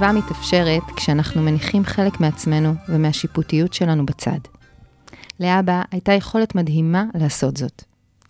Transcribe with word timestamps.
הקשבה 0.00 0.18
מתאפשרת 0.18 0.82
כשאנחנו 0.96 1.42
מניחים 1.42 1.84
חלק 1.84 2.20
מעצמנו 2.20 2.74
ומהשיפוטיות 2.88 3.72
שלנו 3.72 4.06
בצד. 4.06 4.38
לאבא 5.40 5.82
הייתה 5.90 6.12
יכולת 6.12 6.54
מדהימה 6.54 7.04
לעשות 7.14 7.56
זאת. 7.56 7.82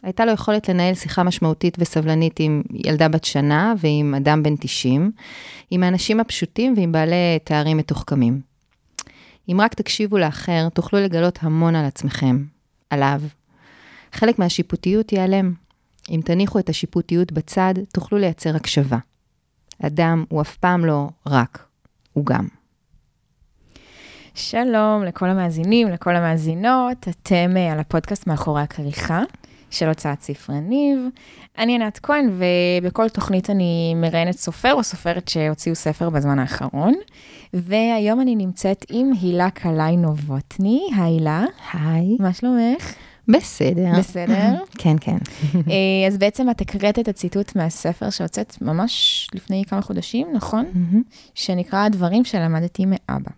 הייתה 0.03 0.25
לו 0.25 0.33
יכולת 0.33 0.69
לנהל 0.69 0.95
שיחה 0.95 1.23
משמעותית 1.23 1.77
וסבלנית 1.79 2.41
עם 2.41 2.63
ילדה 2.73 3.09
בת 3.09 3.25
שנה 3.25 3.75
ועם 3.79 4.15
אדם 4.15 4.43
בן 4.43 4.57
90, 4.57 5.13
עם 5.71 5.83
האנשים 5.83 6.21
הפשוטים 6.21 6.75
ועם 6.77 6.93
בעלי 6.93 7.39
תארים 7.45 7.77
מתוחכמים. 7.77 8.41
אם 9.49 9.61
רק 9.61 9.75
תקשיבו 9.75 10.19
לאחר, 10.19 10.69
תוכלו 10.69 11.01
לגלות 11.01 11.39
המון 11.43 11.77
על 11.77 11.85
עצמכם, 11.85 12.45
עליו. 12.91 13.21
חלק 14.13 14.39
מהשיפוטיות 14.39 15.13
ייעלם. 15.13 15.53
אם 16.11 16.21
תניחו 16.25 16.59
את 16.59 16.69
השיפוטיות 16.69 17.33
בצד, 17.33 17.75
תוכלו 17.93 18.19
לייצר 18.19 18.57
הקשבה. 18.57 18.99
אדם 19.83 20.25
הוא 20.29 20.41
אף 20.41 20.57
פעם 20.57 20.85
לא 20.85 21.09
רק, 21.27 21.70
הוא 22.13 22.27
גם. 22.27 22.47
שלום 24.35 25.05
לכל 25.05 25.29
המאזינים, 25.29 25.89
לכל 25.89 26.17
המאזינות, 26.17 27.09
אתם 27.09 27.57
אה, 27.57 27.73
על 27.73 27.79
הפודקאסט 27.79 28.27
מאחורי 28.27 28.63
הכריכה 28.63 29.23
של 29.71 29.89
הוצאת 29.89 30.21
ספרי 30.21 30.61
ניב. 30.61 30.99
אני 31.59 31.75
ענת 31.75 31.99
כהן, 32.03 32.39
ובכל 32.83 33.09
תוכנית 33.09 33.51
אני 33.51 33.95
מראיינת 33.97 34.39
סופר 34.39 34.73
או 34.73 34.83
סופרת 34.83 35.29
שהוציאו 35.29 35.75
ספר 35.75 36.11
בזמן 36.11 36.39
האחרון. 36.39 36.95
והיום 37.55 38.21
אני 38.21 38.37
נמצאת 38.37 38.85
עם 38.91 39.11
הילה 39.21 39.51
קלעי 39.51 39.97
נובוטני. 39.97 40.81
היי 40.97 41.05
הילה. 41.05 41.45
היי. 41.73 42.17
מה 42.21 42.33
שלומך? 42.33 42.95
בסדר. 43.33 43.99
בסדר? 43.99 44.55
כן, 44.81 44.97
כן. 45.01 45.17
אה, 45.55 46.07
אז 46.07 46.19
בעצם 46.19 46.51
את 46.51 46.61
הקראת 46.61 46.99
את 46.99 47.09
הציטוט 47.09 47.57
מהספר 47.57 48.11
שהוצאת 48.11 48.63
ממש 48.63 49.27
לפני 49.35 49.65
כמה 49.69 49.83
חודשים, 49.83 50.27
נכון? 50.33 50.67
שנקרא 51.35 51.85
הדברים 51.85 52.25
שלמדתי 52.25 52.85
מאבא. 52.87 53.31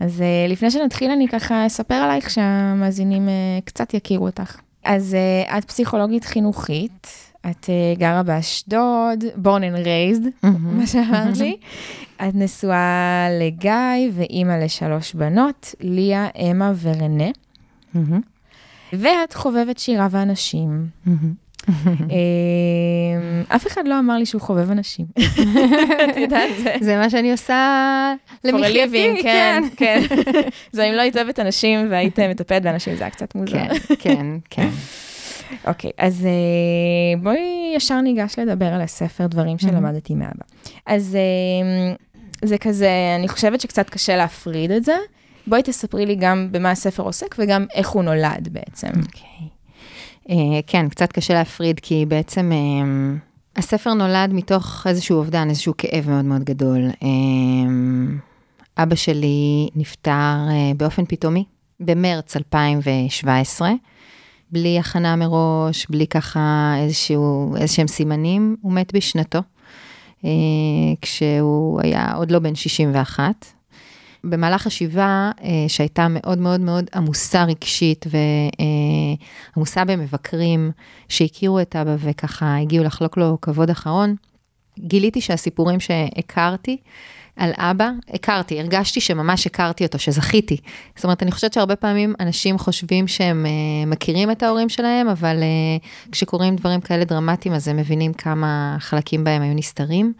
אז 0.00 0.20
אה, 0.20 0.46
לפני 0.48 0.70
שנתחיל, 0.70 1.10
אני 1.10 1.28
ככה 1.28 1.66
אספר 1.66 1.94
עלייך 1.94 2.30
שהמאזינים 2.30 3.28
אה, 3.28 3.34
קצת 3.64 3.94
יכירו 3.94 4.26
אותך. 4.26 4.56
אז 4.84 5.16
את 5.58 5.64
פסיכולוגית 5.64 6.24
חינוכית, 6.24 7.06
את 7.50 7.70
גרה 7.98 8.22
באשדוד, 8.22 9.24
born 9.44 9.60
and 9.62 9.84
raised, 9.84 10.46
מה 10.60 10.86
שאמרת 10.86 11.36
לי. 11.36 11.56
את 12.16 12.34
נשואה 12.34 13.28
לגיא 13.40 14.10
ואימא 14.12 14.52
לשלוש 14.52 15.14
בנות, 15.14 15.74
ליה, 15.80 16.28
אמה 16.50 16.72
ורנה. 16.82 17.30
ואת 18.92 19.34
חובבת 19.34 19.78
שירה 19.78 20.08
ואנשים. 20.10 20.86
אמ, 21.68 21.74
אף 23.48 23.66
אחד 23.66 23.88
לא 23.88 23.98
אמר 23.98 24.16
לי 24.18 24.26
שהוא 24.26 24.40
חובב 24.40 24.70
אנשים. 24.70 25.06
את 26.10 26.16
יודעת, 26.16 26.50
זה... 26.62 26.74
זה 26.80 26.96
מה 26.96 27.10
שאני 27.10 27.32
עושה 27.32 28.14
למחייתי, 28.44 29.22
כן, 29.22 29.62
כן. 29.76 30.00
זה 30.72 30.84
אם 30.84 30.92
לא 30.92 31.00
היית 31.00 31.16
אוהבת 31.16 31.40
אנשים 31.40 31.86
והיית 31.90 32.18
מטפלת 32.18 32.62
באנשים, 32.62 32.96
זה 32.96 33.04
היה 33.04 33.10
קצת 33.10 33.34
מוזר. 33.34 33.58
כן, 33.58 33.96
כן, 33.98 34.26
כן. 34.50 34.68
אוקיי, 35.66 35.90
אז 35.98 36.26
אה, 36.26 37.20
בואי 37.22 37.72
ישר 37.76 38.00
ניגש 38.00 38.38
לדבר 38.38 38.66
על 38.66 38.80
הספר 38.80 39.26
דברים 39.26 39.58
שלמדתי 39.58 40.14
מאבא. 40.14 40.44
אז 40.86 41.16
אמ, 41.16 41.94
זה 42.44 42.58
כזה, 42.58 42.90
אני 43.18 43.28
חושבת 43.28 43.60
שקצת 43.60 43.90
קשה 43.90 44.16
להפריד 44.16 44.70
את 44.70 44.84
זה. 44.84 44.96
בואי 45.48 45.62
תספרי 45.62 46.06
לי 46.06 46.14
גם 46.14 46.48
במה 46.50 46.70
הספר 46.70 47.02
עוסק 47.02 47.34
וגם 47.38 47.66
איך 47.74 47.88
הוא 47.88 48.02
נולד 48.02 48.48
בעצם. 48.52 48.88
אוקיי. 48.88 49.22
Okay. 49.22 49.58
Uh, 50.28 50.32
כן, 50.66 50.88
קצת 50.88 51.12
קשה 51.12 51.34
להפריד, 51.34 51.80
כי 51.80 52.06
בעצם 52.08 52.52
uh, 52.52 53.58
הספר 53.58 53.94
נולד 53.94 54.32
מתוך 54.32 54.86
איזשהו 54.86 55.18
אובדן, 55.18 55.50
איזשהו 55.50 55.74
כאב 55.78 56.10
מאוד 56.10 56.24
מאוד 56.24 56.44
גדול. 56.44 56.90
Uh, 56.90 57.04
אבא 58.78 58.94
שלי 58.94 59.68
נפטר 59.76 60.36
uh, 60.48 60.76
באופן 60.76 61.04
פתאומי, 61.04 61.44
במרץ 61.80 62.36
2017, 62.36 63.72
בלי 64.50 64.78
הכנה 64.78 65.16
מראש, 65.16 65.86
בלי 65.90 66.06
ככה 66.06 66.74
איזשהו, 66.78 67.56
איזשהם 67.56 67.86
סימנים, 67.86 68.56
הוא 68.62 68.72
מת 68.72 68.94
בשנתו, 68.94 69.38
כשהוא 71.02 71.80
היה 71.82 72.12
עוד 72.14 72.30
לא 72.30 72.38
בן 72.38 72.54
61. 72.54 73.57
במהלך 74.24 74.66
השבעה, 74.66 75.30
אה, 75.42 75.48
שהייתה 75.68 76.06
מאוד 76.10 76.38
מאוד 76.38 76.60
מאוד 76.60 76.84
עמוסה 76.94 77.44
רגשית 77.44 78.06
ועמוסה 79.56 79.84
במבקרים 79.84 80.70
שהכירו 81.08 81.60
את 81.60 81.76
אבא 81.76 81.96
וככה 81.98 82.56
הגיעו 82.56 82.84
לחלוק 82.84 83.16
לו 83.16 83.38
כבוד 83.42 83.70
אחרון, 83.70 84.14
גיליתי 84.78 85.20
שהסיפורים 85.20 85.80
שהכרתי, 85.80 86.76
על 87.38 87.50
אבא, 87.56 87.90
הכרתי, 88.14 88.60
הרגשתי 88.60 89.00
שממש 89.00 89.46
הכרתי 89.46 89.84
אותו, 89.84 89.98
שזכיתי. 89.98 90.56
זאת 90.96 91.04
אומרת, 91.04 91.22
אני 91.22 91.32
חושבת 91.32 91.52
שהרבה 91.52 91.76
פעמים 91.76 92.14
אנשים 92.20 92.58
חושבים 92.58 93.08
שהם 93.08 93.46
uh, 93.46 93.88
מכירים 93.88 94.30
את 94.30 94.42
ההורים 94.42 94.68
שלהם, 94.68 95.08
אבל 95.08 95.36
uh, 95.36 96.10
כשקורים 96.12 96.56
דברים 96.56 96.80
כאלה 96.80 97.04
דרמטיים, 97.04 97.54
אז 97.54 97.68
הם 97.68 97.76
מבינים 97.76 98.12
כמה 98.12 98.76
חלקים 98.80 99.24
בהם 99.24 99.42
היו 99.42 99.54
נסתרים. 99.54 100.12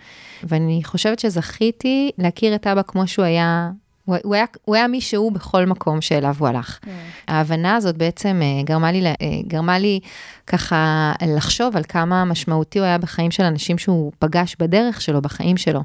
ואני 0.43 0.81
חושבת 0.85 1.19
שזכיתי 1.19 2.11
להכיר 2.19 2.55
את 2.55 2.67
אבא 2.67 2.83
כמו 2.83 3.07
שהוא 3.07 3.25
היה 3.25 3.71
הוא, 4.09 4.17
הוא, 4.25 4.35
היה, 4.35 4.45
הוא 4.65 4.77
היה 4.77 4.89
מי 4.89 5.01
שהוא 5.01 5.33
בכל 5.33 5.65
מקום 5.65 6.01
שאליו 6.01 6.35
הוא 6.39 6.49
הלך. 6.49 6.79
כן. 6.83 6.91
ההבנה 7.29 7.77
הזאת 7.77 7.97
בעצם 7.97 8.41
אה, 8.43 8.63
גרמה 8.63 8.93
לי, 8.93 9.07
אה, 9.07 9.15
גרמה 9.47 9.79
לי 9.79 10.01
ככה 10.47 11.13
לחשוב 11.27 11.77
על 11.77 11.83
כמה 11.89 12.25
משמעותי 12.25 12.79
הוא 12.79 12.87
היה 12.87 12.99
בחיים 12.99 13.31
של 13.31 13.43
אנשים 13.43 13.79
שהוא 13.79 14.13
פגש 14.19 14.57
בדרך 14.59 15.01
שלו, 15.01 15.23
בחיים 15.23 15.57
שלו, 15.57 15.81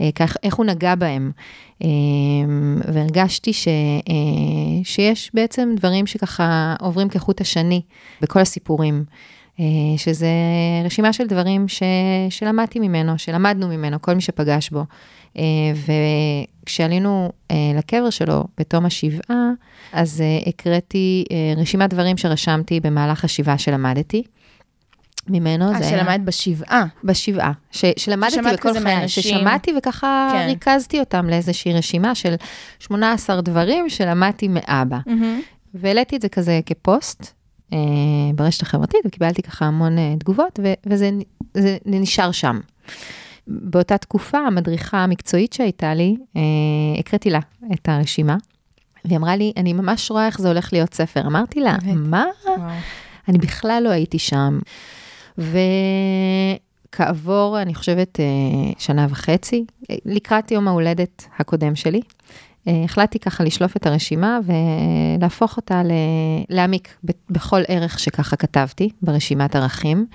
אה, 0.00 0.10
כך, 0.14 0.36
איך 0.42 0.54
הוא 0.54 0.66
נגע 0.66 0.94
בהם. 0.94 1.32
והרגשתי 2.92 3.52
ש, 3.52 3.68
שיש 4.84 5.30
בעצם 5.34 5.74
דברים 5.76 6.06
שככה 6.06 6.74
עוברים 6.80 7.08
כחוט 7.08 7.40
השני 7.40 7.82
בכל 8.20 8.40
הסיפורים. 8.40 9.04
שזה 9.96 10.28
רשימה 10.84 11.12
של 11.12 11.26
דברים 11.26 11.68
ש, 11.68 11.82
שלמדתי 12.30 12.80
ממנו, 12.80 13.18
שלמדנו 13.18 13.68
ממנו, 13.68 14.02
כל 14.02 14.14
מי 14.14 14.20
שפגש 14.20 14.70
בו. 14.70 14.84
וכשעלינו 16.62 17.32
אה, 17.50 17.56
לקבר 17.78 18.10
שלו 18.10 18.44
בתום 18.58 18.86
השבעה, 18.86 19.50
אז 19.92 20.20
אה, 20.20 20.38
הקראתי 20.46 21.24
אה, 21.30 21.60
רשימת 21.62 21.90
דברים 21.90 22.16
שרשמתי 22.16 22.80
במהלך 22.80 23.24
השבעה 23.24 23.58
שלמדתי. 23.58 24.22
ממנו, 25.28 25.68
זה 25.68 25.86
היה... 25.86 25.98
שלמדת 25.98 26.20
בשבעה. 26.20 26.84
בשבעה, 27.04 27.52
ש, 27.70 27.84
שלמדתי 27.96 28.36
בכל 28.54 28.80
חיי, 28.80 29.08
ששמעתי 29.08 29.72
וככה 29.78 30.30
כן. 30.32 30.46
ריכזתי 30.46 31.00
אותם 31.00 31.26
לאיזושהי 31.28 31.72
רשימה 31.72 32.14
של 32.14 32.34
18 32.78 33.40
דברים 33.40 33.90
שלמדתי 33.90 34.48
מאבא. 34.48 34.98
Mm-hmm. 35.08 35.54
והעליתי 35.74 36.16
את 36.16 36.22
זה 36.22 36.28
כזה 36.28 36.60
כפוסט 36.66 37.32
אה, 37.72 37.78
ברשת 38.34 38.62
החברתית, 38.62 39.00
וקיבלתי 39.06 39.42
ככה 39.42 39.66
המון 39.66 39.98
אה, 39.98 40.14
תגובות, 40.18 40.60
ו, 40.62 40.72
וזה 40.86 41.10
נשאר 41.86 42.32
שם. 42.32 42.60
באותה 43.46 43.98
תקופה, 43.98 44.38
המדריכה 44.38 44.98
המקצועית 44.98 45.52
שהייתה 45.52 45.94
לי, 45.94 46.16
אה, 46.36 46.42
הקראתי 46.98 47.30
לה 47.30 47.40
את 47.72 47.88
הרשימה, 47.88 48.36
והיא 49.04 49.18
אמרה 49.18 49.36
לי, 49.36 49.52
אני 49.56 49.72
ממש 49.72 50.10
רואה 50.10 50.26
איך 50.26 50.40
זה 50.40 50.48
הולך 50.48 50.72
להיות 50.72 50.94
ספר. 50.94 51.20
אמרתי 51.20 51.60
לה, 51.60 51.76
מה? 51.94 52.24
וואו. 52.46 52.60
אני 53.28 53.38
בכלל 53.38 53.82
לא 53.84 53.88
הייתי 53.88 54.18
שם. 54.18 54.58
וכעבור, 56.94 57.58
אני 57.62 57.74
חושבת, 57.74 58.20
אה, 58.20 58.24
שנה 58.78 59.06
וחצי, 59.10 59.64
לקראת 60.04 60.50
יום 60.50 60.68
ההולדת 60.68 61.26
הקודם 61.38 61.74
שלי, 61.74 62.00
אה, 62.68 62.82
החלטתי 62.84 63.18
ככה 63.18 63.44
לשלוף 63.44 63.76
את 63.76 63.86
הרשימה 63.86 64.38
ולהפוך 65.18 65.56
אותה, 65.56 65.82
להעמיק 66.48 66.96
בכל 67.30 67.60
ערך 67.68 67.98
שככה 67.98 68.36
כתבתי 68.36 68.88
ברשימת 69.02 69.56
ערכים. 69.56 70.06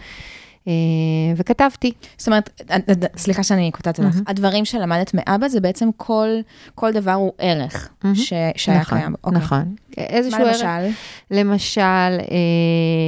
אה, 0.69 1.33
וכתבתי. 1.36 1.92
זאת 2.18 2.27
אומרת, 2.27 2.62
אה, 2.71 2.75
אה, 2.75 2.94
סליחה 3.18 3.44
שאני 3.44 3.71
קוטעת 3.71 4.00
אותך, 4.00 4.16
הדברים 4.27 4.66
שלמדת 4.66 5.13
מאבא 5.13 5.48
זה 5.48 5.60
בעצם 5.60 5.89
כל, 5.98 6.27
כל 6.75 6.92
דבר 6.92 7.13
הוא 7.13 7.31
ערך 7.38 7.89
ש, 8.13 8.33
שהיה 8.56 8.80
נכון, 8.80 9.00
קיים. 9.00 9.16
אוקיי. 9.24 9.42
נכון. 9.42 9.75
איזשהו 9.98 10.39
ערך. 10.39 10.63
מה 10.63 10.81
למשל? 10.81 10.95
למשל, 11.31 12.18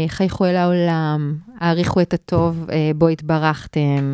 חייכו 0.07 0.45
אל 0.45 0.55
העולם, 0.55 1.35
העריכו 1.59 2.01
את 2.01 2.13
הטוב 2.13 2.67
בו 2.95 3.07
התברכתם, 3.07 4.13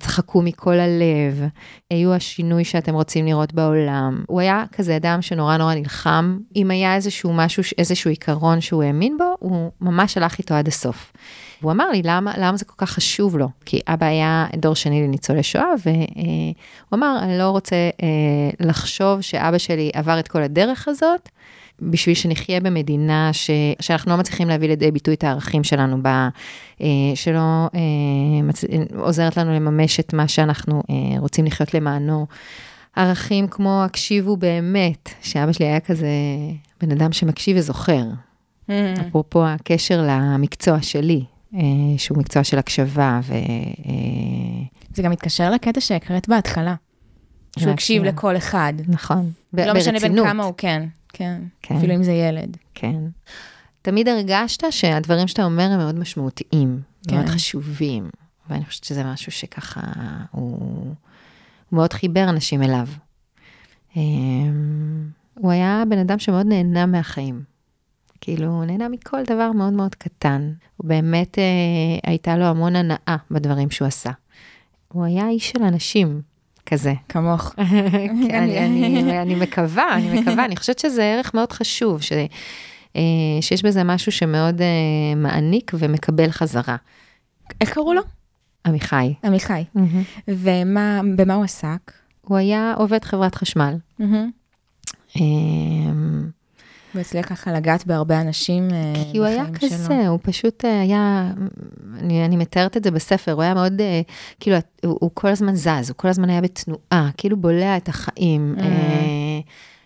צחקו 0.00 0.42
מכל 0.42 0.80
הלב, 0.80 1.48
היו 1.90 2.14
השינוי 2.14 2.64
שאתם 2.64 2.94
רוצים 2.94 3.26
לראות 3.26 3.52
בעולם. 3.52 4.24
הוא 4.26 4.40
היה 4.40 4.64
כזה 4.72 4.96
אדם 4.96 5.22
שנורא 5.22 5.56
נורא 5.56 5.74
נלחם. 5.74 6.38
אם 6.56 6.70
היה 6.70 6.94
איזשהו 6.94 7.32
משהו, 7.32 7.62
איזשהו 7.78 8.10
עיקרון 8.10 8.60
שהוא 8.60 8.82
האמין 8.82 9.18
בו, 9.18 9.34
הוא 9.38 9.70
ממש 9.80 10.16
הלך 10.16 10.38
איתו 10.38 10.54
עד 10.54 10.68
הסוף. 10.68 11.12
והוא 11.60 11.72
אמר 11.72 11.90
לי, 11.90 12.02
למה, 12.04 12.32
למה 12.38 12.56
זה 12.56 12.64
כל 12.64 12.74
כך 12.76 12.90
חשוב 12.90 13.36
לו? 13.36 13.48
כי 13.64 13.80
אבא 13.88 14.06
היה 14.06 14.46
דור 14.56 14.74
שני 14.74 15.02
לניצולי 15.02 15.42
שואה, 15.42 15.72
והוא 15.84 16.94
אמר, 16.94 17.18
אני 17.22 17.38
לא 17.38 17.50
רוצה 17.50 17.76
אה, 18.02 18.66
לחשוב 18.66 19.20
שאבא 19.20 19.58
שלי 19.58 19.90
עבר 19.94 20.18
את 20.18 20.28
כל 20.28 20.42
הדרך 20.42 20.88
הזאת, 20.88 21.28
בשביל 21.82 22.14
שנחיה 22.14 22.60
במדינה 22.60 23.30
ש, 23.32 23.50
שאנחנו 23.80 24.12
לא 24.12 24.18
מצליחים 24.18 24.48
להביא 24.48 24.68
לידי 24.68 24.90
ביטוי 24.90 25.14
את 25.14 25.24
הערכים 25.24 25.64
שלנו 25.64 26.02
בה, 26.02 26.28
אה, 26.80 26.86
שלא 27.14 27.38
אה, 27.74 28.42
מצ... 28.42 28.64
עוזרת 28.98 29.36
לנו 29.36 29.52
לממש 29.52 30.00
את 30.00 30.12
מה 30.12 30.28
שאנחנו 30.28 30.82
אה, 30.90 31.18
רוצים 31.18 31.44
לחיות 31.44 31.74
למענו. 31.74 32.26
ערכים 32.96 33.48
כמו 33.48 33.82
הקשיבו 33.84 34.36
באמת, 34.36 35.08
שאבא 35.22 35.52
שלי 35.52 35.66
היה 35.66 35.80
כזה 35.80 36.08
בן 36.80 36.90
אדם 36.90 37.12
שמקשיב 37.12 37.56
וזוכר. 37.56 38.04
Mm. 38.70 38.72
אפרופו 39.08 39.46
הקשר 39.46 40.04
למקצוע 40.08 40.82
שלי, 40.82 41.24
אה, 41.24 41.37
שהוא 41.96 42.18
מקצוע 42.18 42.44
של 42.44 42.58
הקשבה 42.58 43.20
ו... 43.22 43.34
אה, 43.34 43.38
זה 44.94 45.02
גם 45.02 45.10
מתקשר 45.10 45.50
לקטע 45.50 45.80
שהקראת 45.80 46.28
בהתחלה. 46.28 46.74
שהוא 47.58 47.72
הקשיב. 47.72 48.04
לכל 48.04 48.36
אחד. 48.36 48.72
נכון, 48.88 49.30
ב- 49.52 49.60
לא 49.60 49.74
משנה 49.74 49.92
בין 49.92 50.02
ברצינות. 50.02 50.26
כמה 50.26 50.44
הוא 50.44 50.54
כן, 50.56 50.86
כן. 51.08 51.40
כן. 51.62 51.76
אפילו 51.76 51.94
אם 51.94 52.02
זה 52.02 52.12
ילד. 52.12 52.56
כן. 52.74 52.96
תמיד 53.82 54.08
הרגשת 54.08 54.62
שהדברים 54.70 55.28
שאתה 55.28 55.44
אומר 55.44 55.62
הם 55.62 55.78
מאוד 55.78 55.98
משמעותיים, 55.98 56.80
כן. 57.08 57.14
מאוד 57.16 57.28
חשובים, 57.28 58.10
ואני 58.50 58.64
חושבת 58.64 58.84
שזה 58.84 59.04
משהו 59.04 59.32
שככה, 59.32 59.80
הוא, 60.30 60.58
הוא 60.60 60.94
מאוד 61.72 61.92
חיבר 61.92 62.28
אנשים 62.28 62.62
אליו. 62.62 62.86
אמ, 63.96 65.08
הוא 65.34 65.50
היה 65.50 65.82
בן 65.88 65.98
אדם 65.98 66.18
שמאוד 66.18 66.46
נהנה 66.46 66.86
מהחיים. 66.86 67.42
כאילו, 68.20 68.46
הוא 68.46 68.64
נהנה 68.64 68.88
מכל 68.88 69.24
דבר 69.26 69.52
מאוד 69.52 69.72
מאוד 69.72 69.94
קטן. 69.94 70.52
הוא 70.76 70.88
באמת, 70.88 71.38
אה, 71.38 71.44
הייתה 72.10 72.36
לו 72.36 72.44
המון 72.44 72.76
הנאה 72.76 73.16
בדברים 73.30 73.70
שהוא 73.70 73.88
עשה. 73.88 74.10
הוא 74.88 75.04
היה 75.04 75.28
איש 75.28 75.50
של 75.50 75.62
אנשים, 75.62 76.20
כזה. 76.66 76.94
כמוך. 77.08 77.54
כן, 78.28 78.42
אני, 78.42 78.66
אני, 78.66 79.22
אני 79.22 79.34
מקווה, 79.34 79.94
אני 79.94 80.20
מקווה, 80.20 80.44
אני 80.44 80.56
חושבת 80.56 80.78
שזה 80.78 81.04
ערך 81.04 81.34
מאוד 81.34 81.52
חשוב, 81.52 82.02
ש, 82.02 82.12
אה, 82.96 83.02
שיש 83.40 83.62
בזה 83.62 83.84
משהו 83.84 84.12
שמאוד 84.12 84.60
אה, 84.60 84.66
מעניק 85.16 85.72
ומקבל 85.78 86.30
חזרה. 86.30 86.76
איך 87.60 87.70
קראו 87.70 87.94
לו? 87.94 88.02
עמיחי. 88.66 89.14
עמיחי. 89.24 89.64
ובמה 90.28 91.34
הוא 91.34 91.44
עסק? 91.44 91.92
הוא 92.20 92.36
היה 92.36 92.74
עובד 92.76 93.04
חברת 93.04 93.34
חשמל. 93.34 93.74
אה, 95.16 95.22
הוא 96.94 97.00
הצליח 97.00 97.28
ככה 97.28 97.52
לגעת 97.52 97.86
בהרבה 97.86 98.20
אנשים 98.20 98.68
אה, 98.72 98.92
בחיים 98.92 99.04
שלו. 99.04 99.12
כי 99.12 99.18
הוא 99.18 99.26
היה 99.26 99.44
כזה, 99.60 100.08
הוא 100.08 100.18
פשוט 100.22 100.64
אה, 100.64 100.80
היה, 100.80 101.32
אני, 101.98 102.24
אני 102.24 102.36
מתארת 102.36 102.76
את 102.76 102.84
זה 102.84 102.90
בספר, 102.90 103.32
הוא 103.32 103.42
היה 103.42 103.54
מאוד, 103.54 103.80
אה, 103.80 104.00
כאילו, 104.40 104.56
הוא, 104.84 104.98
הוא 105.00 105.10
כל 105.14 105.28
הזמן 105.28 105.54
זז, 105.54 105.88
הוא 105.88 105.96
כל 105.96 106.08
הזמן 106.08 106.30
היה 106.30 106.40
בתנועה, 106.40 107.10
כאילו 107.16 107.36
בולע 107.36 107.76
את 107.76 107.88
החיים. 107.88 108.54
Mm. 108.58 108.62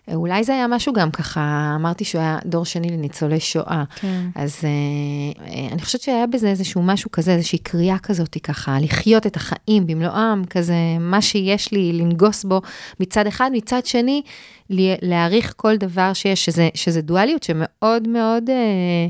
אה, 0.08 0.14
אולי 0.14 0.44
זה 0.44 0.52
היה 0.52 0.66
משהו 0.66 0.92
גם 0.92 1.10
ככה, 1.10 1.72
אמרתי 1.76 2.04
שהוא 2.04 2.20
היה 2.20 2.38
דור 2.44 2.64
שני 2.64 2.88
לניצולי 2.88 3.40
שואה. 3.40 3.84
כן. 3.96 4.22
אז 4.34 4.60
אה, 4.64 5.46
אה, 5.46 5.68
אני 5.72 5.82
חושבת 5.82 6.00
שהיה 6.00 6.26
בזה 6.26 6.48
איזשהו 6.48 6.82
משהו 6.82 7.10
כזה, 7.10 7.34
איזושהי 7.34 7.58
קריאה 7.58 7.98
כזאת 7.98 8.36
ככה, 8.42 8.78
לחיות 8.80 9.26
את 9.26 9.36
החיים 9.36 9.86
במלואם, 9.86 10.44
כזה, 10.44 10.74
מה 11.00 11.22
שיש 11.22 11.72
לי, 11.72 11.92
לנגוס 11.92 12.44
בו 12.44 12.60
מצד 13.00 13.26
אחד, 13.26 13.50
מצד 13.54 13.86
שני, 13.86 14.22
להעריך 15.02 15.54
כל 15.56 15.76
דבר 15.76 16.12
שיש, 16.12 16.44
שזה, 16.44 16.68
שזה 16.74 17.02
דואליות 17.02 17.42
שמאוד 17.42 18.08
מאוד 18.08 18.50
אה, 18.50 19.08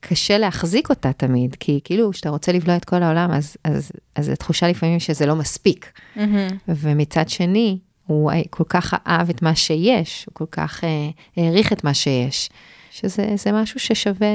קשה 0.00 0.38
להחזיק 0.38 0.90
אותה 0.90 1.12
תמיד, 1.12 1.56
כי 1.60 1.80
כאילו, 1.84 2.10
כשאתה 2.10 2.30
רוצה 2.30 2.52
לבלוע 2.52 2.76
את 2.76 2.84
כל 2.84 3.02
העולם, 3.02 3.30
אז, 3.30 3.56
אז, 3.64 3.92
אז 4.14 4.28
התחושה 4.28 4.68
לפעמים 4.68 5.00
שזה 5.00 5.26
לא 5.26 5.36
מספיק. 5.36 5.92
מהמם. 6.16 6.48
ומצד 6.68 7.28
שני, 7.28 7.78
הוא 8.06 8.32
כל 8.50 8.64
כך 8.68 8.94
אהב 9.06 9.30
את 9.30 9.42
מה 9.42 9.54
שיש, 9.54 10.24
הוא 10.26 10.34
כל 10.34 10.46
כך 10.50 10.84
אה, 10.84 11.08
העריך 11.36 11.72
את 11.72 11.84
מה 11.84 11.94
שיש, 11.94 12.50
שזה 12.90 13.26
זה 13.34 13.52
משהו 13.52 13.80
ששווה 13.80 14.26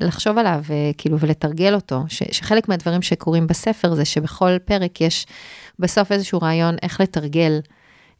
לחשוב 0.00 0.38
עליו, 0.38 0.64
אה, 0.70 0.90
כאילו, 0.98 1.18
ולתרגל 1.20 1.74
אותו, 1.74 2.04
ש, 2.08 2.22
שחלק 2.30 2.68
מהדברים 2.68 3.02
שקורים 3.02 3.46
בספר 3.46 3.94
זה 3.94 4.04
שבכל 4.04 4.58
פרק 4.64 5.00
יש 5.00 5.26
בסוף 5.78 6.12
איזשהו 6.12 6.38
רעיון 6.42 6.76
איך 6.82 7.00
לתרגל 7.00 7.60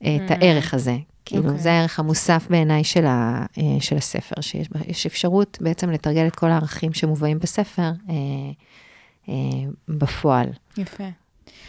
אה, 0.05 0.17
את 0.17 0.31
הערך 0.31 0.75
הזה. 0.75 0.97
כאילו, 1.25 1.45
אוקיי. 1.45 1.59
זה 1.59 1.73
הערך 1.73 1.99
המוסף 1.99 2.47
בעיניי 2.51 2.85
של, 2.85 3.07
ה, 3.07 3.47
אה, 3.59 3.81
של 3.81 3.97
הספר, 3.97 4.41
שיש 4.41 5.07
אפשרות 5.07 5.59
בעצם 5.61 5.91
לתרגל 5.91 6.27
את 6.27 6.37
כל 6.37 6.51
הערכים 6.51 6.93
שמובאים 6.93 7.39
בספר 7.39 7.83
אה, 7.83 8.15
אה, 9.29 9.35
בפועל. 9.89 10.49
יפה. 10.77 11.05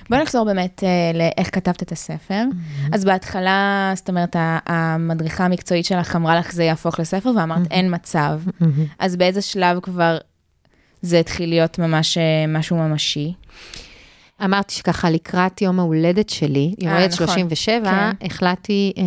בוא 0.10 0.18
נחזור 0.18 0.46
באמת 0.46 0.84
אה, 0.84 1.12
לאיך 1.14 1.56
כתבת 1.56 1.84
את 1.84 1.92
הספר. 1.92 2.44
אז 2.92 3.06
בהתחלה, 3.06 3.92
זאת 3.96 4.10
אומרת, 4.10 4.36
המדריכה 4.40 5.46
המקצועית 5.46 5.86
שלך 5.86 6.16
אמרה 6.16 6.36
לך 6.40 6.52
זה 6.52 6.64
יהפוך 6.64 7.00
לספר, 7.00 7.32
ואמרת 7.38 7.72
אין 7.72 7.96
מצב. 7.96 8.42
אז 9.00 9.16
באיזה 9.16 9.42
שלב 9.42 9.80
כבר 9.80 10.18
זה 11.02 11.20
התחיל 11.20 11.50
להיות 11.50 11.80
ממש 11.80 12.18
אה, 12.18 12.46
משהו 12.48 12.78
ממשי? 12.78 13.34
אמרתי 14.44 14.74
שככה 14.74 15.10
לקראת 15.10 15.62
יום 15.62 15.80
ההולדת 15.80 16.30
שלי, 16.30 16.76
יום 16.80 16.90
אה, 16.90 16.94
ההולדת 16.94 17.14
נכון. 17.14 17.28
37, 17.28 17.84
כן. 17.84 18.26
החלטתי 18.26 18.94
אה, 18.98 19.04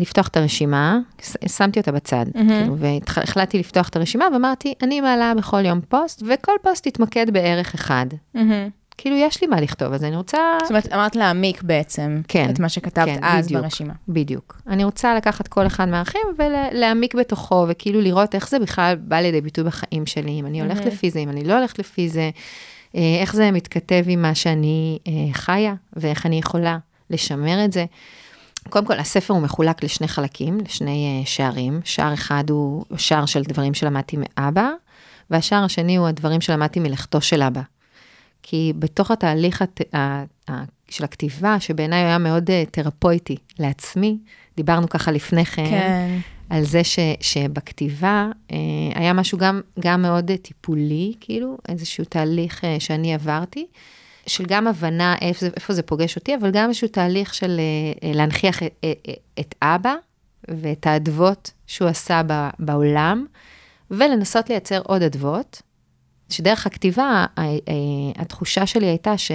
לפתוח 0.00 0.28
את 0.28 0.36
הרשימה, 0.36 0.98
שמתי 1.46 1.80
אותה 1.80 1.92
בצד, 1.92 2.26
מהמם. 2.34 2.48
כאילו, 2.48 2.76
והחלטתי 2.78 3.58
לפתוח 3.58 3.88
את 3.88 3.96
הרשימה, 3.96 4.24
ואמרתי, 4.32 4.74
אני 4.82 5.00
מעלה 5.00 5.32
בכל 5.34 5.64
יום 5.64 5.80
פוסט, 5.88 6.22
וכל 6.26 6.52
פוסט 6.62 6.86
יתמקד 6.86 7.30
בערך 7.30 7.74
אחד. 7.74 8.06
כאילו, 8.98 9.16
יש 9.16 9.40
לי 9.40 9.46
מה 9.46 9.60
לכתוב, 9.60 9.92
אז 9.92 10.04
אני 10.04 10.16
רוצה... 10.16 10.38
זאת 10.62 10.70
אומרת, 10.70 10.92
אמרת 10.92 11.16
להעמיק 11.16 11.62
בעצם 11.62 12.20
כן, 12.28 12.50
את 12.50 12.60
מה 12.60 12.68
שכתבת 12.68 13.04
כן, 13.04 13.18
אז 13.22 13.46
בדיוק. 13.46 13.62
ברשימה. 13.62 13.92
בדיוק. 14.08 14.60
אני 14.66 14.84
רוצה 14.84 15.14
לקחת 15.14 15.48
כל 15.48 15.66
אחד 15.66 15.88
מהערכים 15.88 16.20
ולהעמיק 16.38 17.14
בתוכו, 17.14 17.66
וכאילו 17.68 18.00
לראות 18.00 18.34
איך 18.34 18.48
זה 18.48 18.58
בכלל 18.58 18.96
בא 19.00 19.16
לידי 19.16 19.40
ביטוי 19.40 19.64
בחיים 19.64 20.06
שלי, 20.06 20.40
אם 20.40 20.46
אני 20.46 20.62
הולכת. 20.62 20.84
לפי 20.84 21.10
זה, 21.10 21.18
אם 21.18 21.28
אני 21.28 21.44
לא 21.44 21.58
הולכת 21.58 21.78
לפי 21.78 22.08
זה, 22.08 22.30
אה, 22.94 23.18
איך 23.20 23.34
זה 23.34 23.50
מתכתב 23.50 24.04
עם 24.06 24.22
מה 24.22 24.34
שאני 24.34 24.98
אה, 25.06 25.12
חיה, 25.32 25.74
ואיך 25.96 26.26
אני 26.26 26.38
יכולה 26.38 26.78
לשמר 27.10 27.64
את 27.64 27.72
זה. 27.72 27.84
קודם 28.68 28.86
כל, 28.86 28.98
הספר 28.98 29.34
הוא 29.34 29.42
מחולק 29.42 29.84
לשני 29.84 30.08
חלקים, 30.08 30.58
לשני 30.60 31.20
אה, 31.20 31.26
שערים. 31.26 31.80
שער 31.84 32.14
אחד 32.14 32.44
הוא 32.50 32.84
שער 32.96 33.26
של 33.26 33.42
דברים 33.42 33.74
שלמדתי 33.74 34.16
מאבא, 34.20 34.70
והשער 35.30 35.64
השני 35.64 35.96
הוא 35.96 36.08
הדברים 36.08 36.40
שלמדתי 36.40 36.80
מלכתו 36.80 37.20
של 37.20 37.42
אבא. 37.42 37.60
כי 38.48 38.72
בתוך 38.78 39.10
התהליך 39.10 39.62
הת... 39.62 39.80
של 40.88 41.04
הכתיבה, 41.04 41.60
שבעיניי 41.60 42.04
היה 42.04 42.18
מאוד 42.18 42.50
אה, 42.50 42.64
תרפויטי 42.70 43.36
לעצמי, 43.58 44.18
דיברנו 44.56 44.88
ככה 44.88 45.10
לפני 45.10 45.44
כן, 45.44 45.64
כן. 45.64 46.18
על 46.50 46.64
זה 46.64 46.84
ש, 46.84 46.98
שבכתיבה 47.20 48.30
אה, 48.52 48.56
היה 48.94 49.12
משהו 49.12 49.38
גם, 49.38 49.60
גם 49.80 50.02
מאוד 50.02 50.30
אה, 50.30 50.36
טיפולי, 50.36 51.14
כאילו, 51.20 51.58
איזשהו 51.68 52.04
תהליך 52.04 52.64
שאני 52.78 53.14
עברתי, 53.14 53.66
של 54.26 54.44
גם 54.46 54.66
הבנה 54.66 55.16
איפה 55.20 55.40
זה, 55.40 55.50
איפה 55.56 55.72
זה 55.72 55.82
פוגש 55.82 56.16
אותי, 56.16 56.36
אבל 56.36 56.50
גם 56.50 56.68
איזשהו 56.68 56.88
תהליך 56.88 57.34
של 57.34 57.60
להנכיח 58.02 58.62
את, 58.62 58.86
את 59.40 59.54
אבא 59.62 59.94
ואת 60.48 60.86
האדוות 60.86 61.50
שהוא 61.66 61.88
עשה 61.88 62.22
ב, 62.26 62.48
בעולם, 62.58 63.26
ולנסות 63.90 64.48
לייצר 64.50 64.80
עוד 64.84 65.02
אדוות. 65.02 65.62
שדרך 66.28 66.66
הכתיבה, 66.66 67.26
התחושה 68.16 68.66
שלי 68.66 68.86
הייתה 68.86 69.18
ש, 69.18 69.32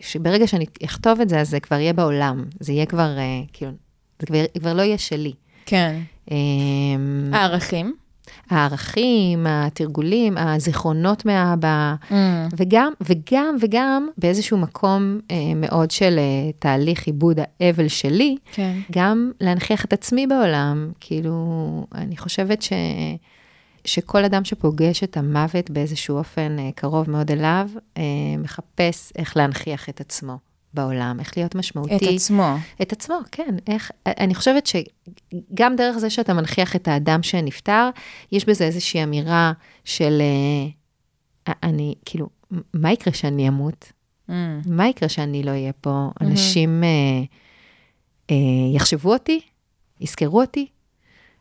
שברגע 0.00 0.46
שאני 0.46 0.66
אכתוב 0.84 1.20
את 1.20 1.28
זה, 1.28 1.40
אז 1.40 1.48
זה 1.50 1.60
כבר 1.60 1.76
יהיה 1.76 1.92
בעולם. 1.92 2.44
זה 2.60 2.72
יהיה 2.72 2.86
כבר, 2.86 3.18
אה, 3.18 3.42
כאילו, 3.52 3.72
זה 4.20 4.26
כבר, 4.26 4.44
כבר 4.60 4.74
לא 4.74 4.82
יהיה 4.82 4.98
שלי. 4.98 5.32
כן. 5.66 6.00
אמ, 6.30 7.30
הערכים? 7.32 7.94
הערכים, 8.50 9.46
התרגולים, 9.48 10.38
הזיכרונות 10.38 11.26
מאבא, 11.26 11.94
וגם, 12.56 12.92
וגם, 13.00 13.56
וגם 13.60 14.08
באיזשהו 14.18 14.58
מקום 14.58 15.20
אה, 15.30 15.36
מאוד 15.56 15.90
של 15.90 16.18
אה, 16.18 16.52
תהליך 16.58 17.06
עיבוד 17.06 17.38
האבל 17.60 17.88
שלי, 17.88 18.36
כן. 18.52 18.78
גם 18.92 19.30
להנכיח 19.40 19.84
את 19.84 19.92
עצמי 19.92 20.26
בעולם. 20.26 20.90
כאילו, 21.00 21.86
אני 21.94 22.16
חושבת 22.16 22.62
ש... 22.62 22.72
שכל 23.84 24.24
אדם 24.24 24.44
שפוגש 24.44 25.04
את 25.04 25.16
המוות 25.16 25.70
באיזשהו 25.70 26.16
אופן 26.16 26.56
אה, 26.58 26.70
קרוב 26.74 27.10
מאוד 27.10 27.30
אליו, 27.30 27.68
אה, 27.96 28.02
מחפש 28.38 29.12
איך 29.16 29.36
להנכיח 29.36 29.88
את 29.88 30.00
עצמו 30.00 30.38
בעולם, 30.74 31.16
איך 31.20 31.36
להיות 31.36 31.54
משמעותי. 31.54 31.96
את 31.96 32.02
עצמו. 32.14 32.56
את 32.82 32.92
עצמו, 32.92 33.14
כן. 33.32 33.56
איך, 33.66 33.90
אני 34.06 34.34
חושבת 34.34 34.66
שגם 34.66 35.76
דרך 35.76 35.98
זה 35.98 36.10
שאתה 36.10 36.34
מנכיח 36.34 36.76
את 36.76 36.88
האדם 36.88 37.22
שנפטר, 37.22 37.90
יש 38.32 38.44
בזה 38.44 38.64
איזושהי 38.64 39.02
אמירה 39.02 39.52
של, 39.84 40.22
אה, 41.48 41.52
אני, 41.62 41.94
כאילו, 42.04 42.28
מה 42.74 42.92
יקרה 42.92 43.14
שאני 43.14 43.48
אמות? 43.48 43.92
Mm. 44.28 44.32
מה 44.66 44.88
יקרה 44.88 45.08
שאני 45.08 45.42
לא 45.42 45.50
אהיה 45.50 45.72
פה? 45.72 46.10
אנשים 46.20 46.84
אה, 46.84 46.88
אה, 48.30 48.36
יחשבו 48.74 49.12
אותי? 49.12 49.40
יזכרו 50.00 50.40
אותי? 50.40 50.66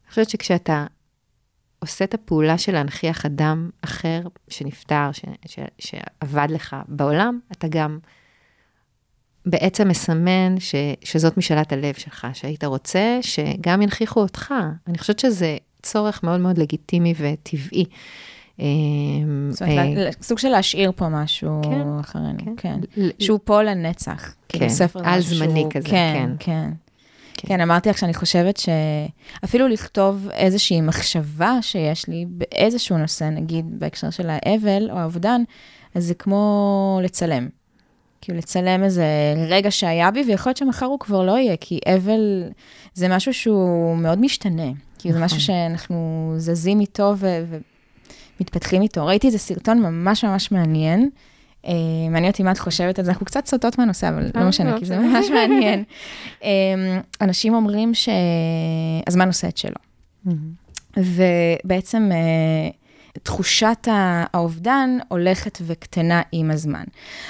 אני 0.04 0.10
חושבת 0.10 0.30
שכשאתה 0.30 0.86
עושה 1.80 2.06
את 2.06 2.14
הפעולה 2.14 2.58
של 2.58 2.72
להנכיח 2.72 3.26
אדם 3.26 3.70
אחר 3.82 4.22
שנפטר, 4.48 5.10
ש, 5.12 5.22
ש, 5.46 5.60
שעבד 5.80 6.48
לך 6.50 6.76
בעולם, 6.88 7.40
אתה 7.52 7.68
גם 7.68 8.00
בעצם 9.46 9.88
מסמן 9.88 10.60
ש, 10.60 10.76
שזאת 11.04 11.38
משאלת 11.38 11.74
הלב 11.74 11.94
שלך, 11.94 12.28
שהיית 12.34 12.64
רוצה 12.64 13.20
שגם 13.22 13.82
ינכיחו 13.82 14.20
אותך. 14.20 14.54
אני 14.88 14.98
חושבת 14.98 15.20
שזה 15.20 15.58
צורך 15.82 16.24
מאוד 16.24 16.40
מאוד 16.40 16.58
לגיטימי 16.58 17.14
וטבעי. 17.18 17.86
זאת 19.50 19.62
אומרת, 19.62 20.22
סוג 20.22 20.40
של 20.40 20.50
להשאיר 20.50 20.92
פה 20.96 21.10
משהו 21.10 21.62
כן, 21.64 22.00
אחרינו, 22.00 22.40
כן. 22.40 22.54
כן. 22.58 22.80
שהוא 23.20 23.40
פה 23.44 23.64
לנצח. 23.64 24.36
כאילו, 24.50 24.66
כן, 24.70 25.00
על 25.04 25.22
זמני 25.22 25.66
כזה, 25.70 25.90
כן. 25.90 26.14
כן, 26.16 26.32
כן. 26.40 26.70
כן, 27.48 27.62
אמרתי 27.62 27.90
לך 27.90 27.98
שאני 27.98 28.14
חושבת 28.14 28.58
שאפילו 28.58 29.68
לכתוב 29.68 30.28
איזושהי 30.34 30.82
מחשבה 30.82 31.58
שיש 31.62 32.08
לי 32.08 32.26
באיזשהו 32.28 32.98
נושא, 32.98 33.24
נגיד 33.24 33.80
בהקשר 33.80 34.10
של 34.10 34.30
האבל 34.30 34.92
או 34.92 34.98
האובדן, 34.98 35.42
אז 35.96 36.06
זה 36.06 36.14
כמו 36.14 37.00
לצלם. 37.04 37.48
כאילו 38.22 38.38
לצלם 38.38 38.84
איזה 38.84 39.06
רגע 39.48 39.72
שהיה 39.72 40.12
בי, 40.12 40.24
ויכול 40.28 40.50
להיות 40.50 40.58
שמחר 40.58 40.86
הוא 40.86 41.00
כבר 41.00 41.24
לא 41.24 41.38
יהיה, 41.38 41.58
כי 41.58 41.80
אבל 41.96 42.44
זה 42.94 43.08
משהו 43.08 43.34
שהוא 43.34 43.98
מאוד 43.98 44.20
משתנה. 44.20 44.72
כאילו 45.00 45.16
זה 45.16 45.26
משהו 45.26 45.38
נכון. 45.38 45.46
שאנחנו 45.46 46.34
זזים 46.38 46.80
איתו 46.80 47.14
ו- 47.18 47.44
ומתפתחים 48.40 48.82
איתו. 48.82 49.06
ראיתי 49.06 49.28
איזה 49.28 49.38
סרטון 49.38 49.80
ממש 49.80 50.24
ממש 50.24 50.52
מעניין. 50.52 51.10
Uh, 51.66 51.70
מעניין 52.12 52.32
אותי 52.32 52.44
מה 52.44 52.52
את 52.52 52.60
חושבת 52.60 53.00
על 53.00 53.06
זה, 53.06 53.12
אנחנו 53.12 53.26
קצת 53.26 53.46
סוטות 53.46 53.78
מהנושא, 53.78 54.10
אבל 54.10 54.24
לא 54.36 54.42
אה, 54.42 54.48
משנה, 54.48 54.80
כי 54.80 54.86
זה 54.86 54.98
אוקיי. 54.98 55.10
ממש 55.10 55.26
מעניין. 55.36 55.84
Uh, 56.42 56.46
אנשים 57.22 57.54
אומרים 57.54 57.92
שהזמן 57.94 59.28
עושה 59.28 59.48
את 59.48 59.58
שלו. 59.58 59.76
ובעצם 60.98 62.10
תחושת 63.24 63.88
האובדן 63.92 64.98
הולכת 65.08 65.58
וקטנה 65.66 66.22
עם 66.32 66.52
הזמן. 66.52 66.84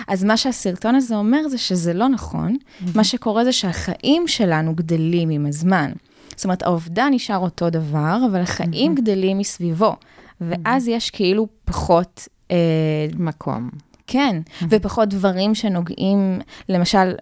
אז 0.07 0.24
מה 0.24 0.38
שהסרטון 0.38 0.95
הזה 0.95 1.15
אומר 1.15 1.48
זה 1.48 1.57
שזה 1.57 1.93
לא 1.93 2.07
נכון. 2.07 2.55
מה 2.95 3.03
שקורה 3.03 3.45
זה 3.45 3.51
שהחיים 3.51 4.27
שלנו 4.27 4.75
גדלים 4.75 5.29
עם 5.29 5.45
הזמן. 5.45 5.91
זאת 6.36 6.43
אומרת, 6.43 6.63
האובדן 6.63 7.09
נשאר 7.13 7.38
אותו 7.38 7.69
דבר, 7.69 8.17
אבל 8.31 8.41
החיים. 8.41 8.95
גדלים 8.95 9.38
מסביבו, 9.38 9.95
ואז. 10.41 10.88
יש 10.88 11.09
כאילו 11.09 11.48
פחות... 11.65 12.27
אה, 12.51 13.07
מקום. 13.17 13.69
כן, 14.12 14.42
mm-hmm. 14.46 14.66
ופחות 14.70 15.10
דברים 15.10 15.56
שנוגעים, 15.56 16.39
למשל, 16.70 17.16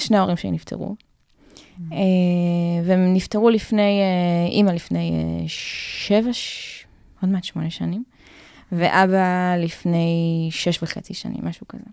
שני 0.00 0.16
ההורים 0.16 0.36
שלי 0.36 0.50
נפטרו. 0.50 0.94
Mm-hmm. 0.96 1.92
אה, 1.92 1.98
והם 2.84 3.14
נפטרו 3.14 3.50
לפני, 3.50 4.00
אה, 4.00 4.52
אימא 4.52 4.70
לפני 4.70 5.10
אה, 5.10 5.44
שבע, 5.46 6.30
עוד 7.22 7.30
מעט 7.30 7.44
שמונה 7.44 7.70
שנים, 7.70 8.04
ואבא 8.72 9.56
לפני 9.58 10.48
שש 10.52 10.82
וחצי 10.82 11.14
שנים, 11.14 11.40
משהו 11.42 11.68
כזה. 11.68 11.84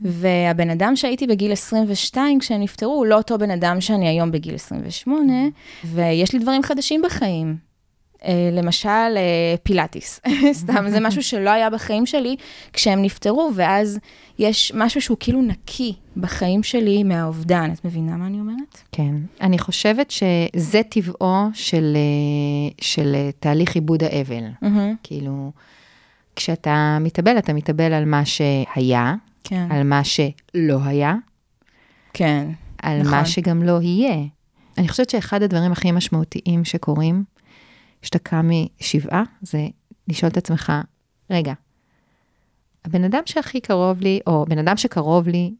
והבן 0.00 0.70
אדם 0.70 0.96
שהייתי 0.96 1.26
בגיל 1.26 1.52
22 1.52 2.38
כשהם 2.38 2.60
נפטרו, 2.60 2.92
הוא 2.92 3.06
לא 3.06 3.16
אותו 3.16 3.38
בן 3.38 3.50
אדם 3.50 3.80
שאני 3.80 4.08
היום 4.08 4.30
בגיל 4.30 4.54
28, 4.54 5.32
ויש 5.84 6.32
לי 6.32 6.38
דברים 6.38 6.62
חדשים 6.62 7.02
בחיים. 7.02 7.56
אה, 8.24 8.50
למשל, 8.52 8.88
אה, 8.88 9.54
פילאטיס, 9.62 10.20
סתם, 10.60 10.84
זה 10.88 11.00
משהו 11.00 11.22
שלא 11.22 11.50
היה 11.50 11.70
בחיים 11.70 12.06
שלי 12.06 12.36
כשהם 12.72 13.02
נפטרו, 13.02 13.50
ואז 13.54 13.98
יש 14.38 14.72
משהו 14.74 15.00
שהוא 15.00 15.16
כאילו 15.20 15.42
נקי 15.42 15.94
בחיים 16.16 16.62
שלי 16.62 17.02
מהאובדן. 17.02 17.70
את 17.72 17.84
מבינה 17.84 18.16
מה 18.16 18.26
אני 18.26 18.40
אומרת? 18.40 18.80
כן. 18.92 19.14
אני 19.40 19.58
חושבת 19.58 20.10
שזה 20.10 20.82
טבעו 20.88 21.48
של, 21.54 21.96
אה, 21.96 22.74
של 22.80 23.16
תהליך 23.40 23.74
עיבוד 23.74 24.04
האבל. 24.04 24.44
Mm-hmm. 24.62 24.96
כאילו, 25.02 25.52
כשאתה 26.36 26.98
מתאבל, 27.00 27.38
אתה 27.38 27.52
מתאבל 27.52 27.92
על 27.92 28.04
מה 28.04 28.22
שהיה, 28.24 29.14
כן. 29.44 29.66
על 29.70 29.82
מה 29.82 30.04
שלא 30.04 30.78
היה. 30.84 31.14
כן, 32.12 32.48
על 32.82 33.00
נכון. 33.00 33.12
מה 33.12 33.26
שגם 33.26 33.62
לא 33.62 33.78
יהיה. 33.82 34.16
אני 34.78 34.88
חושבת 34.88 35.10
שאחד 35.10 35.42
הדברים 35.42 35.72
הכי 35.72 35.92
משמעותיים 35.92 36.64
שקורים, 36.64 37.24
כשאתה 38.06 38.18
קם 38.18 38.50
משבעה, 38.80 39.22
זה 39.42 39.66
לשאול 40.08 40.30
את 40.30 40.36
עצמך, 40.36 40.72
רגע, 41.30 41.52
הבן 42.84 43.04
אדם 43.04 43.20
שהכי 43.26 43.60
קרוב 43.60 44.00
לי, 44.00 44.20
או 44.26 44.44
בן 44.48 44.58
אדם 44.58 44.76
שקרוב 44.76 45.28
לי, 45.28 45.54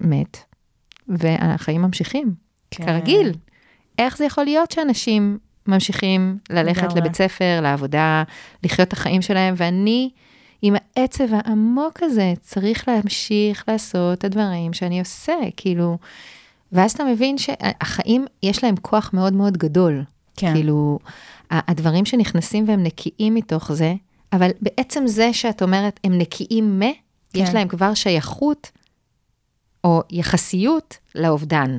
מת, 0.00 0.38
והחיים 1.08 1.82
ממשיכים, 1.82 2.34
כן. 2.70 2.86
כרגיל. 2.86 3.32
איך 3.98 4.16
זה 4.16 4.24
יכול 4.24 4.44
להיות 4.44 4.70
שאנשים 4.70 5.38
ממשיכים 5.66 6.38
ללכת. 6.50 6.96
לבית 6.96 7.16
ספר, 7.16 7.60
לעבודה, 7.62 8.22
לחיות 8.64 8.88
את 8.88 8.92
החיים 8.92 9.22
שלהם, 9.22 9.54
ואני, 9.56 10.10
עם 10.62 10.74
העצב 10.96 11.34
העמוק 11.34 12.02
הזה, 12.02 12.32
צריך 12.40 12.88
להמשיך 12.88 13.64
לעשות 13.68 14.18
את 14.18 14.24
הדברים 14.24 14.72
שאני 14.72 15.00
עושה, 15.00 15.34
כאילו, 15.56 15.98
ואז 16.72 16.92
אתה 16.92 17.04
מבין 17.04 17.38
שהחיים, 17.38 18.26
יש 18.42 18.64
להם 18.64 18.74
כוח 18.76 19.10
מאוד 19.14 19.32
מאוד 19.32 19.56
גדול. 19.56 20.04
כן. 20.36 20.54
כאילו, 20.54 20.98
הדברים 21.50 22.04
שנכנסים 22.04 22.68
והם 22.68 22.82
נקיים 22.82 23.34
מתוך 23.34 23.72
זה, 23.72 23.94
אבל 24.32 24.50
בעצם 24.60 25.06
זה 25.06 25.32
שאת 25.32 25.62
אומרת, 25.62 26.00
הם 26.04 26.18
נקיים 26.18 26.80
מ, 26.80 26.82
כן. 26.82 27.40
יש 27.40 27.54
להם 27.54 27.68
כבר 27.68 27.94
שייכות 27.94 28.70
או 29.84 30.02
יחסיות 30.10 30.98
לאובדן. 31.14 31.78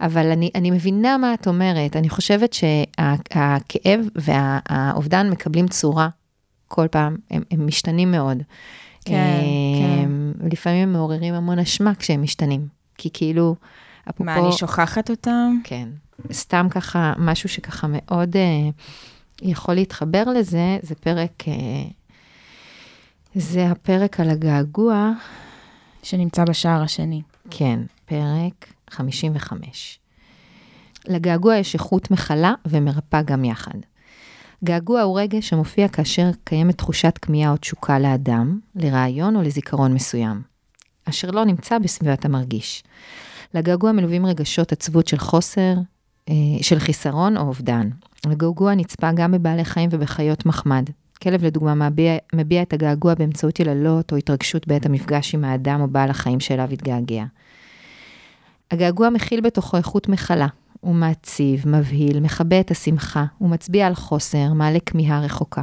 אבל 0.00 0.26
אני, 0.30 0.50
אני 0.54 0.70
מבינה 0.70 1.16
מה 1.16 1.34
את 1.34 1.46
אומרת, 1.46 1.96
אני 1.96 2.08
חושבת 2.08 2.52
שהכאב 2.52 4.00
והאובדן 4.14 5.30
מקבלים 5.30 5.68
צורה 5.68 6.08
כל 6.68 6.86
פעם, 6.90 7.16
הם, 7.30 7.42
הם 7.50 7.66
משתנים 7.66 8.10
מאוד. 8.10 8.42
כן, 9.04 9.40
כן. 9.78 10.48
לפעמים 10.52 10.82
הם 10.82 10.92
מעוררים 10.92 11.34
המון 11.34 11.58
אשמה 11.58 11.94
כשהם 11.94 12.22
משתנים, 12.22 12.66
כי 12.98 13.10
כאילו, 13.12 13.54
אפרופו... 14.10 14.24
מה, 14.24 14.38
אני 14.38 14.52
שוכחת 14.52 15.10
אותם? 15.10 15.58
כן. 15.64 15.88
סתם 16.32 16.66
ככה, 16.70 17.12
משהו 17.18 17.48
שככה 17.48 17.86
מאוד 17.90 18.36
אה, 18.36 18.70
יכול 19.42 19.74
להתחבר 19.74 20.24
לזה, 20.24 20.78
זה 20.82 20.94
פרק, 20.94 21.48
אה, 21.48 21.54
זה 23.34 23.70
הפרק 23.70 24.20
על 24.20 24.30
הגעגוע. 24.30 25.12
שנמצא 26.02 26.44
בשער 26.44 26.82
השני. 26.82 27.22
כן, 27.50 27.80
פרק 28.04 28.72
55. 28.90 29.98
לגעגוע 31.06 31.56
יש 31.56 31.74
איכות 31.74 32.10
מכלה 32.10 32.54
ומרפא 32.66 33.22
גם 33.22 33.44
יחד. 33.44 33.78
געגוע 34.64 35.00
הוא 35.00 35.20
רגש 35.20 35.48
שמופיע 35.48 35.88
כאשר 35.88 36.30
קיימת 36.44 36.78
תחושת 36.78 37.18
כמיהה 37.22 37.52
או 37.52 37.56
תשוקה 37.56 37.98
לאדם, 37.98 38.60
לרעיון 38.74 39.36
או 39.36 39.42
לזיכרון 39.42 39.94
מסוים, 39.94 40.42
אשר 41.04 41.30
לא 41.30 41.44
נמצא 41.44 41.78
בסביבת 41.78 42.24
המרגיש. 42.24 42.82
לגעגוע 43.54 43.92
מלווים 43.92 44.26
רגשות 44.26 44.72
עצבות 44.72 45.08
של 45.08 45.18
חוסר, 45.18 45.74
אה, 46.28 46.34
של 46.62 46.78
חיסרון 46.78 47.36
או 47.36 47.42
אובדן. 47.42 47.88
הגעגוע 48.24 48.74
נצפה 48.74 49.12
גם 49.12 49.32
בבעלי 49.32 49.64
חיים 49.64 49.88
ובחיות 49.92 50.46
מחמד. 50.46 50.84
כלב 51.22 51.44
לדוגמה 51.44 51.74
מביע, 51.74 52.16
מביע 52.32 52.62
את 52.62 52.72
הגעגוע 52.72 53.14
באמצעות 53.14 53.60
יללות 53.60 54.12
או 54.12 54.16
התרגשות 54.16 54.68
בעת 54.68 54.86
המפגש 54.86 55.34
עם 55.34 55.44
האדם 55.44 55.80
או 55.80 55.88
בעל 55.88 56.10
החיים 56.10 56.40
שאליו 56.40 56.68
התגעגע. 56.72 57.24
הגעגוע 58.70 59.10
מכיל 59.10 59.40
בתוכו 59.40 59.76
איכות 59.76 60.08
מכלה. 60.08 60.46
הוא 60.80 60.94
מעציב, 60.94 61.68
מבהיל, 61.68 62.20
מכבה 62.20 62.60
את 62.60 62.70
השמחה, 62.70 63.24
הוא 63.38 63.50
מצביע 63.50 63.86
על 63.86 63.94
חוסר, 63.94 64.52
מעלה 64.52 64.78
כמיהה 64.86 65.20
רחוקה. 65.20 65.62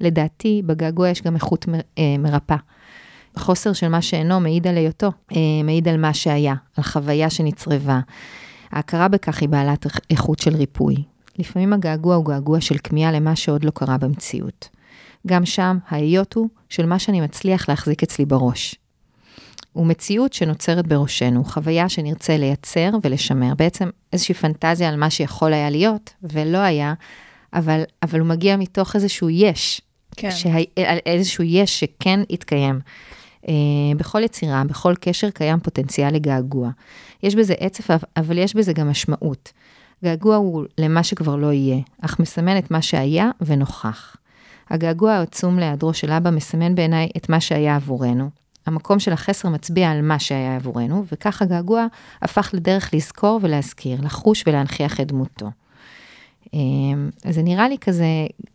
לדעתי, 0.00 0.62
בגעגוע 0.66 1.08
יש 1.08 1.22
גם 1.22 1.34
איכות 1.34 1.68
מ, 1.68 1.74
אה, 1.74 2.16
מרפא. 2.18 2.56
חוסר 3.38 3.72
של 3.72 3.88
מה 3.88 4.02
שאינו 4.02 4.40
מעיד 4.40 4.66
על 4.66 4.76
היותו, 4.76 5.12
אה, 5.32 5.36
מעיד 5.64 5.88
על 5.88 5.96
מה 5.96 6.14
שהיה, 6.14 6.54
על 6.76 6.84
חוויה 6.84 7.30
שנצרבה. 7.30 8.00
ההכרה 8.72 9.08
בכך 9.08 9.40
היא 9.40 9.48
בעלת 9.48 9.86
איכות 10.10 10.38
של 10.38 10.56
ריפוי. 10.56 10.96
לפעמים 11.38 11.72
הגעגוע 11.72 12.14
הוא 12.14 12.24
געגוע 12.24 12.60
של 12.60 12.76
כמיהה 12.84 13.12
למה 13.12 13.36
שעוד 13.36 13.64
לא 13.64 13.70
קרה 13.70 13.98
במציאות. 13.98 14.68
גם 15.26 15.46
שם, 15.46 15.78
ההיות 15.88 16.34
הוא 16.34 16.48
של 16.68 16.86
מה 16.86 16.98
שאני 16.98 17.20
מצליח 17.20 17.68
להחזיק 17.68 18.02
אצלי 18.02 18.24
בראש. 18.24 18.74
הוא 19.72 19.86
מציאות 19.86 20.32
שנוצרת 20.32 20.86
בראשנו, 20.86 21.44
חוויה 21.44 21.88
שנרצה 21.88 22.36
לייצר 22.36 22.90
ולשמר. 23.02 23.54
בעצם 23.54 23.90
איזושהי 24.12 24.34
פנטזיה 24.34 24.88
על 24.88 24.96
מה 24.96 25.10
שיכול 25.10 25.52
היה 25.52 25.70
להיות 25.70 26.14
ולא 26.22 26.58
היה, 26.58 26.94
אבל, 27.54 27.82
אבל 28.02 28.20
הוא 28.20 28.28
מגיע 28.28 28.56
מתוך 28.56 28.96
איזשהו 28.96 29.30
יש. 29.30 29.80
כן. 30.16 30.30
שה, 30.30 30.48
איזשהו 31.06 31.44
יש 31.44 31.80
שכן 31.80 32.20
התקיים. 32.30 32.80
Uh, 33.46 33.50
בכל 33.96 34.22
יצירה, 34.22 34.64
בכל 34.64 34.94
קשר 35.00 35.30
קיים 35.30 35.60
פוטנציאל 35.60 36.14
לגעגוע. 36.14 36.70
יש 37.22 37.34
בזה 37.34 37.54
עצב, 37.58 37.96
אבל 38.16 38.38
יש 38.38 38.54
בזה 38.54 38.72
גם 38.72 38.90
משמעות. 38.90 39.52
געגוע 40.04 40.36
הוא 40.36 40.64
למה 40.78 41.02
שכבר 41.02 41.36
לא 41.36 41.52
יהיה, 41.52 41.78
אך 42.02 42.20
מסמן 42.20 42.58
את 42.58 42.70
מה 42.70 42.82
שהיה 42.82 43.30
ונוכח. 43.40 44.16
הגעגוע 44.70 45.12
העצום 45.12 45.58
להיעדרו 45.58 45.94
של 45.94 46.10
אבא 46.10 46.30
מסמן 46.30 46.74
בעיניי 46.74 47.08
את 47.16 47.28
מה 47.28 47.40
שהיה 47.40 47.76
עבורנו. 47.76 48.30
המקום 48.66 48.98
של 48.98 49.12
החסר 49.12 49.48
מצביע 49.48 49.90
על 49.90 50.02
מה 50.02 50.18
שהיה 50.18 50.56
עבורנו, 50.56 51.04
וכך 51.12 51.42
הגעגוע 51.42 51.86
הפך 52.22 52.50
לדרך 52.52 52.94
לזכור 52.94 53.40
ולהזכיר, 53.42 53.98
לחוש 54.02 54.44
ולהנכיח 54.46 55.00
את 55.00 55.06
דמותו. 55.06 55.50
אמ, 56.54 57.10
אז 57.24 57.34
זה 57.34 57.42
נראה 57.42 57.68
לי 57.68 57.78
כזה, 57.78 58.06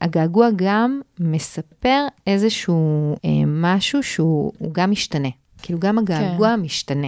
הגעגוע 0.01 0.47
גם 0.55 1.01
מספר 1.19 2.05
איזשהו 2.27 3.15
אה, 3.25 3.29
משהו 3.45 4.03
שהוא 4.03 4.53
גם 4.71 4.91
משתנה. 4.91 5.29
כאילו 5.61 5.79
גם 5.79 5.97
הגעגוע 5.97 6.53
כן. 6.55 6.61
משתנה. 6.61 7.07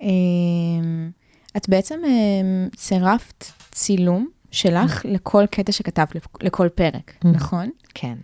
אמ, 0.00 1.10
את 1.56 1.68
בעצם 1.68 2.00
אמ, 2.06 2.68
צירפת 2.76 3.44
צילום 3.70 4.28
שלך 4.50 5.04
לכל 5.04 5.44
קטע 5.50 5.72
שכתבת, 5.72 6.16
לכל 6.40 6.68
פרק, 6.68 7.14
נכון? 7.24 7.70
כן. 7.94 8.14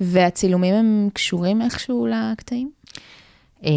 והצילומים 0.00 0.74
הם 0.74 1.08
קשורים 1.12 1.62
איכשהו 1.62 2.06
לקטעים? 2.06 2.70
אה, 3.64 3.70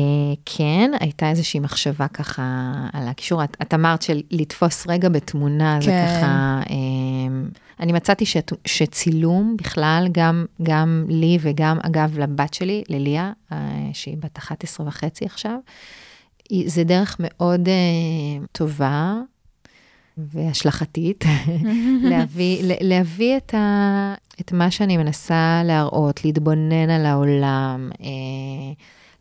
כן, 0.46 0.92
הייתה 1.00 1.30
איזושהי 1.30 1.60
מחשבה 1.60 2.08
ככה 2.08 2.74
על 2.94 3.08
הקישור. 3.08 3.44
את, 3.44 3.58
את 3.62 3.74
אמרת 3.74 4.02
של 4.02 4.22
לתפוס 4.32 4.88
רגע 4.88 5.10
בתמונה, 5.10 5.78
זה 5.82 5.92
כן. 5.92 6.06
ככה... 6.08 6.62
אני 7.80 7.92
מצאתי 7.94 8.26
שת, 8.26 8.52
שצילום 8.66 9.56
בכלל, 9.58 10.08
גם, 10.12 10.46
גם 10.64 11.06
לי 11.10 11.38
וגם, 11.42 11.78
אגב, 11.84 12.20
לבת 12.20 12.54
שלי, 12.54 12.84
לליה, 12.90 13.32
אה, 13.52 13.58
שהיא 13.94 14.18
בת 14.20 14.38
11 14.38 14.88
וחצי 14.88 15.26
עכשיו, 15.26 15.56
היא- 16.50 16.70
זה 16.70 16.84
דרך 16.84 17.16
מאוד 17.20 17.68
אה, 17.70 18.46
טובה 18.52 19.14
והשלכתית 20.18 21.26
להביא, 22.10 22.58
להביא 22.82 23.38
את, 23.38 23.54
ה, 23.54 24.14
את 24.42 24.52
מה 24.52 24.72
שאני 24.72 24.98
מנסה 24.98 25.62
להראות, 25.66 26.26
להתבונן 26.26 26.90
על 26.90 27.06
העולם, 27.06 27.90
אה, 28.02 28.08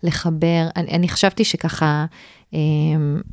לחבר. 0.03 0.69
אני, 0.77 0.89
אני 0.91 1.09
חשבתי 1.09 1.45
שככה, 1.45 2.07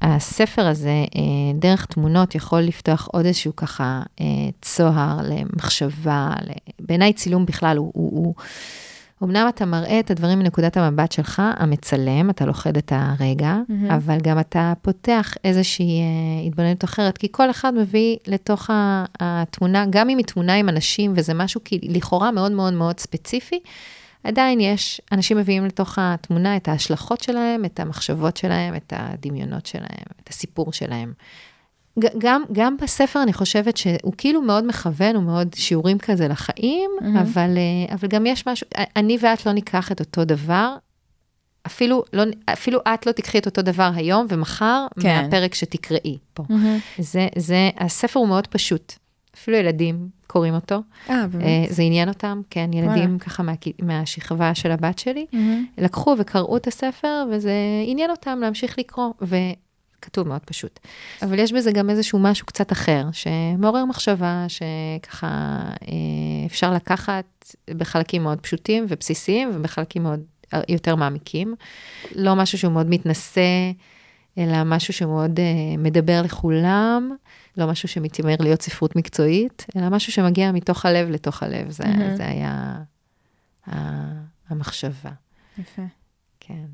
הספר 0.02 0.68
הזה, 0.68 0.90
אה, 0.90 1.60
דרך 1.60 1.86
תמונות, 1.86 2.36
יכול 2.36 2.60
לפתוח 2.60 3.08
עוד 3.12 3.26
איזשהו 3.26 3.56
ככה 3.56 4.02
אה, 4.22 4.26
צוהר 4.62 5.18
למחשבה. 5.24 6.30
בעיניי 6.80 7.14
צילום 7.14 7.46
בכלל 7.46 7.78
הוא... 7.78 7.92
הוא, 7.94 8.34
הוא 9.20 9.30
אמנם 9.30 9.48
אתה 9.50 9.66
מראה 9.66 10.00
את 10.00 10.12
הדברים 10.12 10.40
מנקודת 10.40 10.78
המבט 10.78 11.12
שלך, 11.12 11.42
המצלם, 11.58 12.30
אתה 12.30 12.46
לוכד 12.46 12.78
את 12.78 12.94
הרגע, 12.96 13.56
מהמם. 13.70 13.92
אבל 13.92 14.18
גם 14.24 14.40
אתה 14.40 14.74
פותח 14.82 15.34
איזושהי 15.44 16.02
אה, 16.02 16.48
התבוננות 16.48 16.84
אחרת, 16.84 17.18
כי 17.18 17.28
כל 17.32 17.50
אחד 17.50 17.74
מביא 17.74 18.18
לתוך 18.28 18.70
התמונה, 19.20 19.86
גם 19.90 20.10
אם 20.10 20.18
היא 20.18 20.26
תמונה 20.26 20.56
עם 20.56 20.70
אנשים, 20.70 21.14
וזה 21.16 21.34
משהו 21.34 21.62
כי 21.66 21.80
לכאורה 21.84 22.32
מאוד 22.32 22.52
מאוד 22.52 22.74
מאוד 22.74 23.00
ספציפי, 23.00 23.60
עדיין 24.24 24.60
יש, 24.60 25.02
אנשים 25.12 25.38
מביאים 25.38 25.66
לתוך 25.66 26.00
התמונה 26.02 26.58
את 26.58 26.68
ההשלכות 26.68 27.22
שלהם, 27.22 27.66
את 27.66 27.80
המחשבות 27.80 28.38
שלהם, 28.38 28.76
את 28.76 28.94
הדמיונות 28.96 29.66
שלהם, 29.66 30.06
את 30.24 30.30
הסיפור 30.30 30.74
שלהם. 30.74 31.14
גם, 32.18 32.44
גם 32.52 32.78
בספר 32.82 33.24
אני 33.24 33.34
חושבת 33.34 33.78
שהוא 33.78 34.14
כאילו 34.18 34.42
מאוד 34.42 34.68
מכוון, 34.68 35.16
הוא 35.16 35.24
מאוד 35.24 35.48
שיעורים 35.56 35.98
כזה 36.00 36.28
לחיים, 36.28 36.92
מהמם. 37.02 37.18
אבל, 37.18 37.58
אה, 37.58 37.96
אבל 37.96 38.08
גם 38.08 38.26
יש 38.26 38.48
משהו, 38.48 38.68
אני 38.96 39.18
ואת 39.22 39.46
לא 39.46 39.52
ניקח 39.52 39.92
את 39.92 40.00
אותו 40.00 40.26
דבר, 40.26 40.76
אפילו, 41.66 42.04
לא, 42.14 42.24
אפילו 42.46 42.80
את 42.94 43.06
לא 43.06 43.12
תיקחי 43.12 43.38
את 43.38 43.46
אותו 43.46 43.62
דבר 43.62 43.92
היום 43.96 44.26
ומחר, 44.30 44.88
כן. 45.00 45.22
מהפרק 45.24 45.56
שתקראי 45.56 46.18
פה. 46.34 46.44
זה, 47.00 47.28
זה, 47.38 47.70
הספר 47.78 48.20
הוא 48.20 48.28
מאוד 48.28 48.48
פשוט, 48.48 48.94
אפילו 49.40 49.58
ילדים 49.58 50.10
קוראים 50.28 50.54
אותו, 50.54 50.76
אה, 51.10 51.16
אה, 51.16 51.28
באמת? 51.28 51.46
זה 51.70 51.84
עניין 51.84 52.10
אותם, 52.10 52.42
כן, 52.50 52.70
ילדים 52.74 53.04
וואלה. 53.04 53.20
ככה 53.20 53.44
מה, 53.44 53.54
מהשכבה 53.82 54.56
של 54.56 54.72
הבת 54.72 55.00
שלי, 55.00 55.26
מהמם. 55.34 55.66
לקחו 55.78 56.16
וקראו 56.20 56.58
את 56.58 56.68
הספר, 56.68 57.26
וזה 57.32 57.54
עניין 57.86 58.12
אותם 58.12 58.40
להמשיך 58.42 58.80
לקרוא, 58.80 59.14
וכתוב 59.22 60.28
מאוד 60.28 60.42
פשוט. 60.46 60.80
אבל 61.22 61.40
יש 61.40 61.54
בזה 61.54 61.72
גם 61.72 61.90
איזשהו 61.90 62.20
משהו 62.20 62.46
קצת 62.46 62.72
אחר, 62.72 63.06
שמעורר 63.12 63.86
מחשבה, 63.86 64.46
שככה 64.48 65.28
אה, 65.82 66.46
אפשר 66.46 66.74
לקחת 66.74 67.56
בחלקים 67.70 68.24
מאוד 68.24 68.40
פשוטים 68.40 68.86
ובסיסיים, 68.90 69.52
ובחלקים 69.54 70.04
מאוד 70.04 70.20
יותר 70.70 70.96
מעמיקים. 70.96 71.56
לא 72.16 72.36
משהו 72.36 72.58
שהוא 72.58 72.74
מאוד 72.74 72.90
מתנשא, 72.90 73.72
אלא 74.40 74.64
משהו 74.66 74.94
שמאוד 74.94 75.40
אה, 75.40 75.46
מדבר 75.78 76.22
לכולם, 76.22 77.16
לא 77.58 77.68
משהו 77.68 77.88
שמתיימר 77.88 78.36
להיות 78.40 78.62
ספרות 78.62 78.96
מקצועית, 78.96 79.66
אלא 79.76 79.90
משהו 79.90 80.12
שמגיע 80.12 80.52
מתוך 80.52 80.86
הלב 80.86 81.10
לתוך 81.10 81.44
הלב. 81.44 81.70
זה, 81.72 81.84
מהמם. 81.88 82.16
זה 82.16 82.26
היה 82.28 82.82
ה- 83.70 84.22
המחשבה. 84.50 85.12
יפה. 85.58 85.82
כן. 86.40 86.66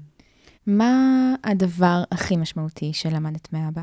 מה 0.67 0.93
הדבר 1.43 2.03
הכי 2.11 2.37
משמעותי 2.37 2.93
שלמדת 2.93 3.53
מאבא? 3.53 3.81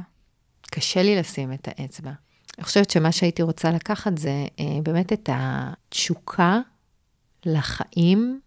קשה 0.70 1.02
לי 1.02 1.16
לשים 1.16 1.52
את 1.52 1.68
האצבע. 1.68 2.12
אני 2.58 2.64
חושבת 2.64 2.90
שמה 2.90 3.12
שהייתי 3.12 3.42
רוצה 3.42 3.70
לקחת 3.70 4.18
זה 4.18 4.46
אה, 4.60 4.64
באמת 4.82 5.12
את 5.12 5.28
התשוקה 5.32 6.60
לחיים, 7.46 8.40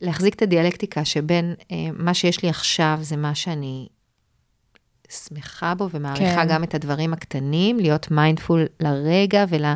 להחזיק 0.00 0.34
את 0.34 0.42
הדיאלקטיקה 0.42 1.04
שבין 1.04 1.54
אה, 1.72 1.76
מה 1.92 2.14
שיש 2.14 2.42
לי 2.42 2.48
עכשיו 2.48 2.98
זה 3.02 3.16
מה 3.16 3.34
שאני 3.34 3.88
שמחה 5.08 5.74
בו 5.74 5.88
ומעריכה 5.90 6.42
כן. 6.42 6.48
גם 6.48 6.64
את 6.64 6.74
הדברים 6.74 7.12
הקטנים, 7.12 7.78
להיות 7.78 8.10
מיינדפול 8.10 8.66
לרגע 8.80 9.44
ולא 9.48 9.68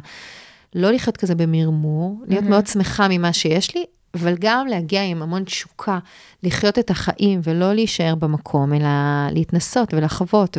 לא 0.75 0.91
לחיות 0.91 1.17
כזה 1.17 1.35
במרמור, 1.35 2.21
להיות 2.27 2.43
מהמם. 2.43 2.51
מאוד 2.51 2.67
שמחה 2.67 3.07
ממה 3.11 3.33
שיש 3.33 3.75
לי, 3.75 3.85
אבל 4.14 4.35
גם 4.41 4.67
להגיע 4.67 5.05
עם 5.05 5.23
המון 5.23 5.45
תשוקה, 5.45 5.99
לחיות 6.43 6.79
את 6.79 6.91
החיים 6.91 7.41
ולא 7.43 7.73
להישאר 7.73 8.14
במקום, 8.14 8.73
אלא 8.73 8.88
להתנסות 9.31 9.95
ולחוות 9.95 10.59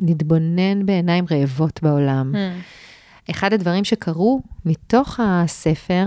ולהתבונן 0.00 0.86
בעיניים 0.86 1.24
רעבות 1.30 1.82
בעולם. 1.82 2.34
אחד 3.30 3.52
הדברים 3.52 3.84
שקרו 3.84 4.40
מתוך 4.64 5.20
הספר, 5.22 6.06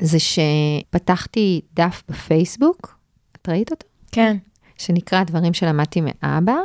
זה 0.00 0.18
שפתחתי 0.18 1.60
דף 1.74 2.02
בפייסבוק, 2.08 2.98
את 3.36 3.48
ראית 3.48 3.70
אותו? 3.70 3.86
כן. 4.12 4.36
שנקרא 4.78 5.22
דברים 5.24 5.54
שלמדתי 5.54 6.00
מאבא, 6.04 6.56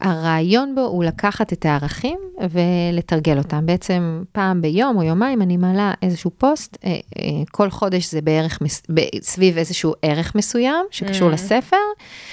והרעיון 0.00 0.74
בו 0.74 0.80
הוא 0.80 1.04
לקחת 1.04 1.52
את 1.52 1.64
הערכים 1.66 2.18
ולתרגל 2.50 3.38
אותם. 3.38 3.66
בעצם 3.66 4.22
פעם 4.32 4.62
ביום 4.62 4.96
או 4.96 5.02
יומיים 5.02 5.42
אני 5.42 5.56
מעלה 5.56 5.92
איזשהו 6.02 6.30
פוסט, 6.38 6.76
אה, 6.84 6.90
אה, 6.90 6.96
כל 7.50 7.70
חודש 7.70 8.10
זה 8.10 8.20
בערך, 8.20 8.58
סביב 9.20 9.58
איזשהו 9.58 9.92
ערך 10.02 10.34
מסוים 10.34 10.84
שקשור 10.90 11.28
Mm. 11.30 11.32
לספר, 11.32 11.76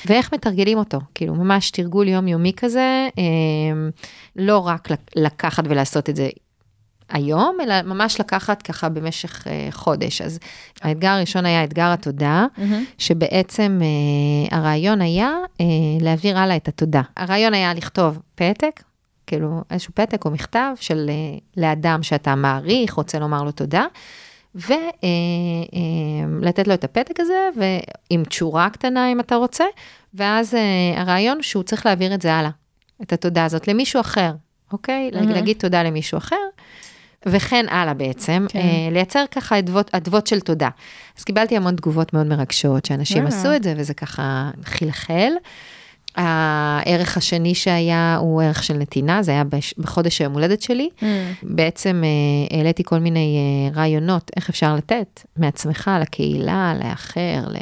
ואיך 0.05 0.33
מתרגלים 0.33 0.77
אותו, 0.77 0.99
כאילו 1.15 1.35
ממש 1.35 1.71
תרגול 1.71 2.07
יומיומי 2.07 2.51
כזה, 2.57 3.07
אה, 3.17 3.23
לא 4.35 4.57
רק 4.57 4.91
לק- 4.91 5.11
לקחת 5.15 5.63
ולעשות 5.69 6.09
את 6.09 6.15
זה. 6.15 6.29
היום, 7.09 7.57
אלא 7.63 7.81
ממש 7.81 8.19
לקחת 8.19 8.61
ככה 8.61 8.89
במשך 8.89 9.47
אה, 9.47 9.67
חודש. 9.71 10.21
אז 10.21 10.39
האתגר 10.81 11.09
הראשון 11.09 11.45
היה 11.45 11.63
אתגר 11.63 11.91
התודה, 11.93 12.45
שבעצם 12.97 13.79
אה, 13.81 14.57
הרעיון 14.57 15.01
היה 15.01 15.31
אה, 15.61 15.65
להעביר 16.01 16.37
הלאה 16.37 16.55
את 16.55 16.67
התודה. 16.67 17.01
הרעיון 17.17 17.53
היה 17.53 17.73
לכתוב 17.73 18.19
פתק, 18.35 18.83
כאילו 19.27 19.61
איזשהו 19.71 19.93
פתק 19.95 20.25
או 20.25 20.31
מכתב 20.31 20.73
של 20.79 21.09
אה, 21.09 21.37
לאדם 21.57 22.03
שאתה 22.03 22.35
מעריך, 22.35 22.93
רוצה 22.93 23.19
לומר 23.19 23.43
לו 23.43 23.51
תודה, 23.51 23.85
ולתת 24.55 24.77
לו 26.67 26.73
את 26.73 26.83
הפתק 26.83 27.19
הזה, 27.19 27.49
ועם 27.57 28.23
תשורה 28.23 28.69
קטנה 28.69 29.11
אם 29.11 29.19
אתה 29.19 29.35
רוצה, 29.35 29.65
ואז 30.13 30.55
אה, 30.55 31.01
הרעיון 31.01 31.37
הוא 31.37 31.43
שהוא 31.43 31.63
צריך 31.63 31.85
להעביר 31.85 32.13
את 32.13 32.21
זה 32.21 32.33
הלאה, 32.33 32.49
את 33.01 33.13
התודה 33.13 33.45
הזאת, 33.45 33.67
למישהו 33.67 34.01
אחר, 34.01 34.31
אוקיי? 34.71 35.11
מהמם. 35.13 35.29
להגיד 35.29 35.57
תודה 35.59 35.83
למישהו 35.83 36.17
אחר. 36.17 36.35
וכן 37.25 37.65
הלאה 37.69 37.93
בעצם, 37.93 38.45
כן. 38.49 38.59
אה, 38.59 38.89
לייצר 38.91 39.25
ככה 39.31 39.59
אדוות, 39.59 39.89
אדוות 39.95 40.27
של 40.27 40.39
תודה. 40.39 40.69
אז 41.17 41.23
קיבלתי 41.23 41.57
המון 41.57 41.75
תגובות 41.75 42.13
מאוד 42.13 42.27
מרגשות, 42.27 42.85
שאנשים 42.85 43.23
וואלה. 43.23 43.37
עשו 43.39 43.55
את 43.55 43.63
זה, 43.63 43.73
וזה 43.77 43.93
ככה 43.93 44.51
חלחל. 44.65 45.31
הערך 46.15 47.17
השני 47.17 47.55
שהיה 47.55 48.17
הוא 48.19 48.41
ערך 48.41 48.63
של 48.63 48.73
נתינה, 48.73 49.23
זה 49.23 49.31
היה 49.31 49.43
בחודש 49.77 50.21
היום 50.21 50.33
הולדת 50.33 50.61
שלי. 50.61 50.89
בעצם 51.43 52.03
אה, 52.03 52.57
העליתי 52.57 52.83
כל 52.83 52.99
מיני 52.99 53.37
אה, 53.37 53.75
רעיונות, 53.75 54.31
איך 54.35 54.49
אפשר 54.49 54.75
לתת 54.75 55.21
מעצמך 55.37 55.91
לקהילה, 56.01 56.73
לאחר, 56.83 57.43
ל... 57.47 57.55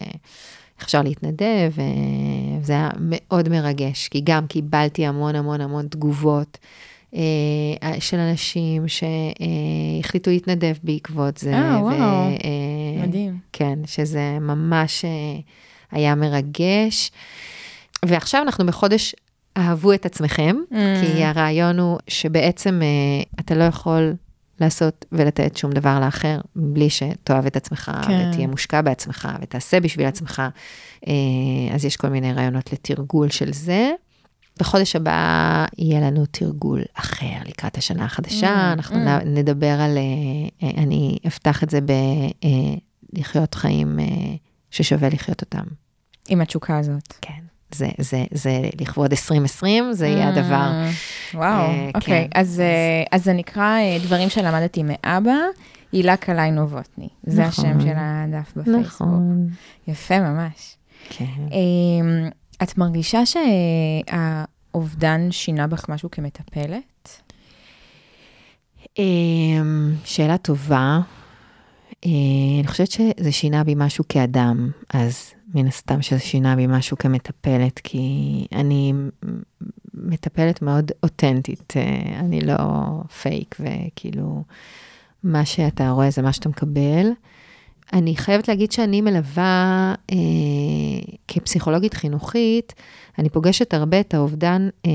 איך 0.81 0.85
אפשר 0.85 1.01
להתנדב, 1.01 1.71
אה, 1.79 1.83
זה 2.63 2.73
היה 2.73 2.89
מאוד 2.99 3.49
מרגש, 3.49 4.07
כי 4.07 4.21
גם 4.23 4.47
קיבלתי 4.47 5.05
המון 5.05 5.35
המון 5.35 5.61
המון 5.61 5.87
תגובות 5.87 6.57
אה, 6.61 6.90
של 7.99 8.19
אנשים 8.19 8.83
שהחליטו 8.87 10.31
להתנדב 10.31 10.73
בעקבות 10.83 11.37
זה. 11.37 11.53
אה, 11.53 11.79
וואו. 11.81 11.93
אה, 11.93 13.07
מדהים. 13.07 13.37
כן, 13.53 13.79
שזה 13.85 14.37
ממש 14.41 15.05
אה, 15.05 15.39
היה 15.91 16.15
מרגש. 16.15 17.11
ועכשיו 18.05 18.41
אנחנו 18.41 18.65
בחודש 18.65 19.15
אהבו 19.57 19.93
את 19.93 20.05
עצמכם, 20.05 20.55
Mm. 20.71 20.75
כי 21.01 21.23
הרעיון 21.23 21.79
הוא 21.79 21.97
שבעצם 22.07 22.79
אה, 22.83 23.23
אתה 23.39 23.55
לא 23.55 23.63
יכול 23.63 24.13
לעשות 24.59 25.05
ולתת 25.11 25.57
שום 25.57 25.71
דבר 25.71 25.99
לאחר 25.99 26.39
בלי 26.55 26.89
שתאהב 26.89 27.45
את 27.45 27.55
עצמך, 27.55 27.91
כן. 28.07 28.29
ותהיה 28.33 28.47
מושקע 28.47 28.81
בעצמך, 28.81 29.29
ותעשה 29.41 29.79
בשביל 29.79 30.05
עצמך. 30.05 30.41
אה, 31.07 31.13
אז 31.75 31.85
יש 31.85 31.97
כל 31.97 32.07
מיני 32.07 32.33
רעיונות 32.33 32.73
לתרגול 32.73 33.29
של 33.29 33.53
זה. 33.53 33.91
בחודש 34.61 34.95
הבא 34.95 35.65
יהיה 35.77 35.99
לנו 36.01 36.25
תרגול 36.25 36.81
אחר 36.93 37.37
לקראת 37.45 37.77
השנה 37.77 38.05
החדשה, 38.05 38.71
Mm, 38.71 38.73
אנחנו 38.73 38.95
mm. 38.95 39.25
נדבר 39.25 39.81
על, 39.81 39.97
אה, 39.97 40.67
אה, 40.67 40.83
אני 40.83 41.17
אפתח 41.27 41.63
את 41.63 41.69
זה 41.69 41.81
ב... 41.81 41.91
אה, 42.43 42.49
חיים 43.55 43.99
ששווה 44.71 45.09
לחיות 45.09 45.41
אותם. 45.41 45.63
עם 46.29 46.41
התשוקה 46.41 46.77
הזאת. 46.77 47.13
כן. 47.21 47.39
זה, 47.71 47.89
זה, 47.97 48.23
זה 48.31 48.61
לכבוד 48.81 49.11
2020, 49.11 49.93
זה 49.93 50.07
יהיה 50.07 50.29
הדבר. 50.29 50.71
וואו, 51.33 51.71
אוקיי. 51.95 52.27
כן. 52.31 52.39
אז 52.39 52.59
אה, 52.59 53.03
אז 53.11 53.23
זה 53.23 53.33
נקרא 53.33 53.77
דברים 54.03 54.29
שלמדתי 54.29 54.83
מאבא, 54.83 55.35
הילה 55.91 56.17
קלעי 56.17 56.51
נובוטני. 56.51 57.09
זה 57.23 57.41
נכון. 57.41 57.65
השם 57.65 57.81
של 57.81 57.93
הדף 57.95 58.51
בפייסבוק. 58.55 58.85
נכון. 58.85 59.47
יפה 59.87 60.19
ממש. 60.19 60.77
כן. 61.09 61.25
אמ, 61.51 62.29
את 62.63 62.77
מרגישה 62.77 63.25
שהאובדן 64.71 65.31
שינה 65.31 65.67
בך 65.67 65.89
משהו 65.89 66.11
כמטפלת? 66.11 67.21
אמ, 68.99 69.95
שאלה 70.05 70.37
טובה. 70.37 70.99
אה, 72.05 72.09
אני 72.59 72.67
חושבת 72.67 72.91
שזה 72.91 73.31
שינה 73.31 73.63
בי 73.63 73.73
משהו 73.77 74.03
כאדם, 74.09 74.71
אז 74.93 75.31
מן 75.55 75.67
הסתם 75.67 76.01
שזה 76.01 76.19
שינה 76.19 76.55
בי 76.55 76.67
משהו 76.67 76.97
כמטפלת, 76.97 77.79
כי 77.79 78.45
אני 78.51 78.93
מטפלת 79.93 80.61
מאוד 80.61 80.91
אותנטית, 81.03 81.73
אה, 81.77 82.19
אני 82.19 82.41
לא 82.41 82.57
פייק, 83.21 83.55
וכאילו, 83.59 84.43
מה 85.23 85.45
שאתה 85.45 85.89
רואה 85.89 86.11
זה 86.11 86.21
מה 86.21 86.33
שאתה 86.33 86.49
מקבל. 86.49 87.07
אני 87.93 88.15
חייבת 88.15 88.47
להגיד 88.47 88.71
שאני 88.71 89.01
מלווה 89.01 89.93
אה, 90.11 90.15
כפסיכולוגית 91.27 91.93
חינוכית, 91.93 92.73
אני 93.19 93.29
פוגשת 93.29 93.73
הרבה 93.73 93.99
את 93.99 94.13
האובדן 94.13 94.69
אה, 94.85 94.91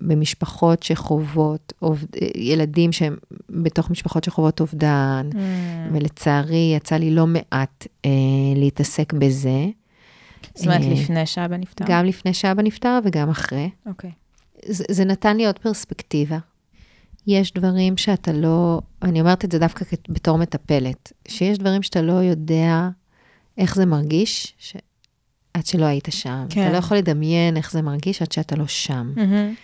במשפחות 0.00 0.82
שחוות, 0.82 1.72
אובד, 1.82 2.06
אה, 2.22 2.28
ילדים 2.34 2.92
שהם 2.92 3.16
בתוך 3.50 3.90
משפחות 3.90 4.24
שחוות 4.24 4.60
אובדן, 4.60 5.30
ולצערי 5.92 6.72
יצא 6.76 6.96
לי 6.96 7.10
לא 7.10 7.26
מעט 7.26 7.86
אה, 8.04 8.10
להתעסק 8.56 9.12
בזה. 9.12 9.66
זאת 10.54 10.66
אומרת, 10.66 10.80
אה, 10.80 10.88
לפני 10.88 11.26
שאבא 11.26 11.56
נפטר? 11.56 11.84
גם 11.88 12.04
לפני 12.04 12.34
שאבא 12.34 12.62
נפטר 12.62 12.98
וגם 13.04 13.30
אחרי. 13.30 13.70
אוקיי. 13.86 14.10
זה, 14.66 14.84
זה 14.90 15.04
נתן 15.04 15.36
לי 15.36 15.46
עוד 15.46 15.58
פרספקטיבה. 15.58 16.38
יש 17.28 17.52
דברים 17.52 17.96
שאתה 17.96 18.32
לא, 18.32 18.80
אני 19.02 19.20
אומרת 19.20 19.44
את 19.44 19.52
זה 19.52 19.58
דווקא 19.58 19.84
בתור 20.08 20.38
מטפלת, 20.38 21.12
שיש 21.28 21.58
דברים 21.58 21.82
שאתה 21.82 22.02
לא 22.02 22.12
יודע 22.12 22.88
איך 23.58 23.74
זה 23.74 23.86
מרגיש, 23.86 24.54
ש... 24.58 24.76
עד 25.54 25.66
שלא 25.66 25.84
היית 25.84 26.08
שם. 26.10 26.46
כן. 26.50 26.62
אתה 26.62 26.72
לא 26.72 26.76
יכול 26.76 26.96
לדמיין 26.96 27.56
איך 27.56 27.72
זה 27.72 27.82
מרגיש 27.82 28.22
עד 28.22 28.32
שאתה 28.32 28.56
לא 28.56 28.66
שם. 28.66 29.12
מהמם. 29.16 29.54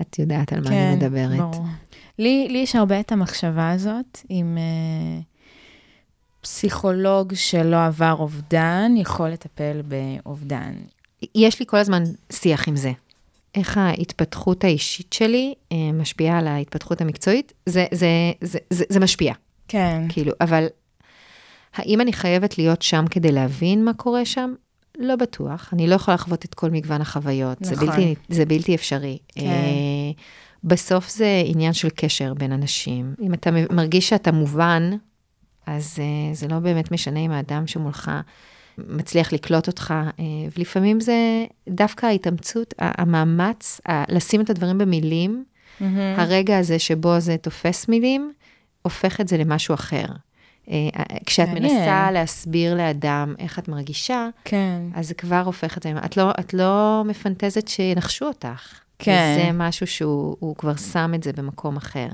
את 0.00 0.18
יודעת 0.18 0.52
על 0.52 0.60
מה 0.60 0.70
כן, 0.70 0.74
אני 0.76 0.96
מדברת. 0.96 1.38
ברור. 1.38 1.66
לי, 2.18 2.48
לי 2.50 2.58
יש 2.58 2.76
הרבה 2.76 3.00
את 3.00 3.12
המחשבה 3.12 3.70
הזאת, 3.70 4.18
עם 4.28 4.58
אה, 4.58 5.20
פסיכולוג 6.40 7.34
שלא 7.34 7.86
עבר 7.86 8.14
אובדן, 8.18 8.92
יכול 8.96 9.28
לטפל 9.28 9.82
באובדן. 9.82 10.74
יש 11.34 11.60
לי 11.60 11.66
כל 11.68 11.76
הזמן 11.76 12.02
שיח 12.32 12.68
עם 12.68 12.76
זה. 12.76 12.92
איך 13.54 13.78
ההתפתחות 13.78 14.64
האישית 14.64 15.12
שלי 15.12 15.54
אה, 15.72 15.92
משפיעה 15.92 16.38
על 16.38 16.46
ההתפתחות 16.46 17.00
המקצועית, 17.00 17.52
זה, 17.66 17.86
זה, 17.90 18.08
זה, 18.40 18.58
זה, 18.70 18.84
זה 18.88 19.00
משפיע. 19.00 19.34
כן. 19.68 20.02
כאילו, 20.08 20.32
אבל 20.40 20.66
האם 21.74 22.00
אני 22.00 22.12
חייבת 22.12 22.58
להיות 22.58 22.82
שם 22.82 23.04
כדי 23.10 23.32
להבין 23.32 23.84
מה 23.84 23.94
קורה 23.94 24.24
שם? 24.24 24.54
לא 24.98 25.16
בטוח. 25.16 25.70
אני 25.72 25.86
לא 25.86 25.94
יכולה 25.94 26.14
לחוות 26.14 26.44
את 26.44 26.54
כל 26.54 26.70
מגוון 26.70 27.00
החוויות. 27.00 27.58
זה, 27.60 27.74
נכון. 27.74 27.86
בלתי, 27.86 28.14
זה 28.28 28.44
בלתי 28.46 28.74
אפשרי. 28.74 29.18
כן. 29.28 29.46
אה, 29.46 30.10
בסוף 30.64 31.10
זה 31.10 31.42
עניין 31.44 31.72
של 31.72 31.88
קשר 31.90 32.34
בין 32.34 32.52
אנשים. 32.52 33.14
אם 33.22 33.34
אתה 33.34 33.50
מרגיש 33.70 34.08
שאתה 34.08 34.32
מובן, 34.32 34.90
אז 35.66 35.98
אה, 35.98 36.34
זה 36.34 36.48
לא 36.48 36.58
באמת 36.58 36.92
משנה 36.92 37.20
אם 37.20 37.30
האדם 37.30 37.66
שמולך 37.66 38.10
מצליח 38.88 39.32
לקלוט 39.32 39.66
אותך, 39.66 39.94
אה, 40.20 40.24
ולפעמים 40.56 41.00
זה 41.00 41.44
דווקא 41.68 42.06
ההתאמצות, 42.06 42.74
המאמץ, 42.78 43.80
לשים 44.08 44.40
את 44.40 44.50
הדברים 44.50 44.78
במילים, 44.78 45.44
מהמם. 45.80 46.14
הרגע 46.16 46.58
הזה 46.58 46.78
שבו 46.78 47.20
זה 47.20 47.36
תופס 47.36 47.88
מילים, 47.88 48.32
הופך 48.82 49.20
את 49.20 49.28
זה 49.28 49.36
למשהו 49.36 49.74
אחר. 49.74 50.04
אה, 50.70 50.88
כשאת 51.26 51.48
מעניין. 51.48 51.62
מנסה 51.62 52.10
להסביר 52.10 52.74
לאדם 52.74 53.34
איך 53.38 53.58
את 53.58 53.68
מרגישה, 53.68 54.28
כן. 54.44 54.82
אז 54.94 55.08
זה 55.08 55.14
כבר 55.14 55.42
הופך 55.44 55.78
את 55.78 55.82
זה, 55.82 55.92
את 56.04 56.16
לא, 56.16 56.30
את 56.40 56.54
לא 56.54 57.02
מפנטזת 57.06 57.68
שינחשו 57.68 58.26
אותך. 58.26 58.80
כן. 58.98 59.36
זה 59.38 59.50
משהו 59.52 59.86
שהוא 59.86 60.36
הוא 60.40 60.56
כבר 60.56 60.76
שם 60.76 61.12
את 61.14 61.22
זה 61.22 61.32
במקום 61.32 61.76
אחר. 61.76 62.08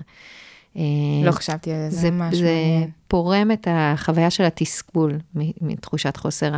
אה, 0.76 0.82
לא 1.24 1.32
חשבתי 1.32 1.72
על 1.72 1.90
זה, 1.90 1.96
זה, 1.96 2.10
ממש 2.10 2.34
זה 2.34 2.44
מעניין. 2.44 2.90
פורם 3.08 3.50
את 3.52 3.68
החוויה 3.70 4.30
של 4.30 4.44
התסכול 4.44 5.18
מתחושת 5.60 6.16
חוסר 6.16 6.52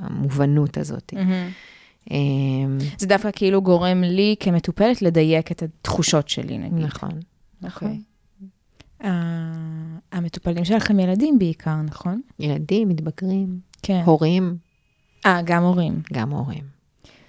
המובנות 0.00 0.78
הזאת. 0.78 1.14
אה, 2.10 2.16
זה 2.98 3.06
דווקא 3.06 3.30
כאילו 3.32 3.62
גורם 3.62 4.02
לי 4.02 4.34
כמטופלת 4.40 5.02
לדייק 5.02 5.52
את 5.52 5.62
התחושות 5.62 6.28
שלי, 6.28 6.58
נגיד. 6.58 6.84
נכון. 6.84 7.10
נכון. 7.62 8.02
המטופלים 10.12 10.64
שלכם 10.64 11.00
ילדים 11.00 11.38
בעיקר, 11.38 11.76
נכון? 11.76 12.20
ילדים, 12.38 12.88
מתבגרים, 12.88 13.58
כן. 13.82 14.02
הורים, 14.04 14.56
אה, 15.26 15.40
גם 15.44 15.62
הורים. 15.62 16.02
גם 16.12 16.30
הורים. 16.30 16.64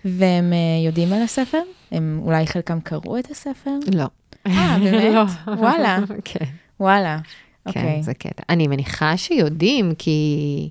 והם 0.05 0.53
אה, 0.53 0.85
יודעים 0.85 1.13
על 1.13 1.21
הספר? 1.21 1.61
הם 1.91 2.19
אולי 2.23 2.47
חלקם 2.47 2.79
קראו 2.79 3.19
את 3.19 3.31
הספר? 3.31 3.71
לא. 3.93 4.05
אה, 4.47 4.77
באמת? 4.83 5.13
לא. 5.13 5.23
וואלה. 5.55 5.99
כן. 6.25 6.45
וואלה. 6.79 7.19
כן, 7.65 7.69
אוקיי. 7.69 8.03
זה 8.03 8.13
קטע. 8.13 8.43
אני 8.49 8.67
מניחה 8.67 9.17
שיודעים, 9.17 9.93
כי, 9.97 10.69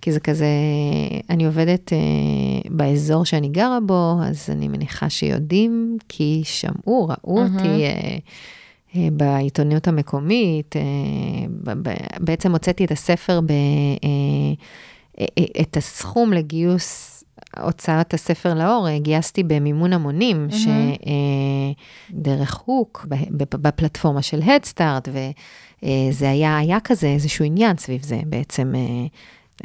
כי 0.00 0.12
זה 0.12 0.20
כזה, 0.20 0.46
אני 1.30 1.44
עובדת 1.46 1.92
אה, 1.92 1.98
באזור 2.70 3.24
שאני 3.24 3.48
גרה 3.48 3.78
בו, 3.80 4.16
אז 4.24 4.50
אני 4.50 4.68
מניחה 4.68 5.10
שיודעים, 5.10 5.96
כי 6.08 6.42
שמעו, 6.44 7.08
ראו 7.08 7.34
מהמם. 7.42 7.56
אותי 7.56 7.84
אה, 7.84 8.16
אה, 8.96 9.08
בעיתונות 9.12 9.88
המקומית. 9.88 10.76
אה, 10.76 10.82
ב- 11.62 11.88
ב- 11.88 11.94
בעצם 12.20 12.52
הוצאתי 12.52 12.84
את 12.84 12.90
הספר, 12.90 13.40
ב, 13.40 13.50
אה, 13.50 13.56
אה, 15.20 15.26
אה, 15.38 15.62
את 15.62 15.76
הסכום 15.76 16.32
לגיוס 16.32 17.21
הוצאת 17.60 18.14
הספר 18.14 18.54
לאור, 18.54 18.88
אה, 18.88 18.98
גייסתי 18.98 19.42
במימון 19.42 19.92
המונים, 19.92 20.36
מהמם. 20.46 20.94
שדרך 22.10 22.62
הוק, 22.64 23.06
ב- 23.08 23.14
ב- 23.42 23.56
בפלטפורמה 23.68 24.22
של 24.22 24.40
הדסטארט, 24.42 25.08
וזה 25.08 26.30
היה, 26.30 26.58
היה 26.58 26.80
כזה 26.80 27.06
איזשהו 27.06 27.44
עניין 27.44 27.76
סביב 27.76 28.02
זה 28.02 28.20
בעצם. 28.26 28.72
אה, 28.74 29.06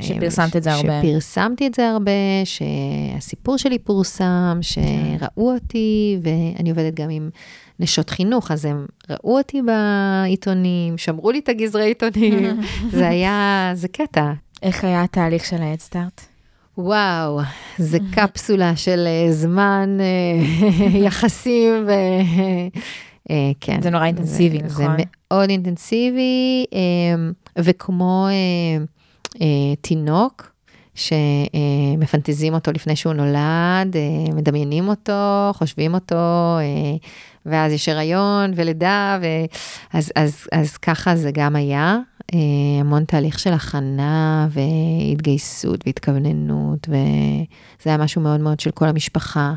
שפרסמת 0.01 0.55
את 0.55 0.63
זה 0.63 0.73
הרבה. 0.73 1.01
שפרסמתי 1.01 1.67
את 1.67 1.73
זה 1.73 1.89
הרבה, 1.89 2.11
שהסיפור 2.45 3.57
שלי 3.57 3.79
פורסם, 3.79 4.59
שראו 4.61 5.53
אותי, 5.53 6.17
ואני 6.23 6.69
עובדת 6.69 6.93
גם 6.93 7.09
עם 7.09 7.29
נשות 7.79 8.09
חינוך, 8.09 8.51
אז 8.51 8.65
הם 8.65 8.85
ראו 9.09 9.37
אותי 9.37 9.61
בעיתונים, 9.61 10.97
שמרו 10.97 11.31
לי 11.31 11.39
את 11.39 11.49
הגזרי 11.49 11.85
עיתונים, 11.85 12.61
זה 12.97 13.07
היה, 13.07 13.71
זה 13.73 13.87
קטע. 13.87 14.31
איך 14.63 14.83
היה 14.83 15.03
התהליך 15.03 15.45
של 15.45 15.61
ההדסטארט? 15.61 16.21
וואו, 16.77 17.39
זה 17.77 17.97
קפסולה 18.15 18.75
של 18.75 19.07
אה, 19.07 19.31
זמן, 19.31 19.97
אה, 19.99 20.97
יחסים, 21.05 21.73
ו... 21.87 21.91
אה, 23.29 23.51
כן. 23.59 23.81
זה 23.81 23.89
נורא 23.89 24.05
אינטנסיבי, 24.05 24.61
נכון? 24.61 24.97
זה 24.97 25.03
מאוד 25.31 25.49
אינטנסיבי, 25.49 26.65
אה, 26.73 27.59
וכמו 27.59 28.27
תינוק, 29.81 30.51
שמפנטזים 30.95 32.53
אותו 32.53 32.71
לפני 32.71 32.95
שהוא 32.95 33.13
נולד, 33.13 33.95
מדמיינים 34.33 34.87
אותו, 34.87 35.51
חושבים 35.53 35.93
אותו, 35.93 36.57
ואז 37.45 37.71
יש 37.71 37.89
הריון 37.89 38.51
ולידה, 38.55 39.19
ו... 39.21 39.25
אז, 39.93 40.11
אז, 40.15 40.47
אז 40.51 40.77
ככה 40.77 41.15
זה 41.15 41.31
גם 41.33 41.55
היה. 41.55 41.97
אה, 42.33 42.39
המון 42.79 43.05
תהליך 43.05 43.39
של 43.39 43.53
הכנה 43.53 44.47
והתגייסות 44.51 45.83
והתכווננות, 45.85 46.87
וזה 46.89 46.99
היה 47.89 47.97
משהו 47.97 48.21
מאוד 48.21 48.39
מאוד 48.39 48.59
של 48.59 48.71
כל 48.71 48.87
המשפחה, 48.87 49.53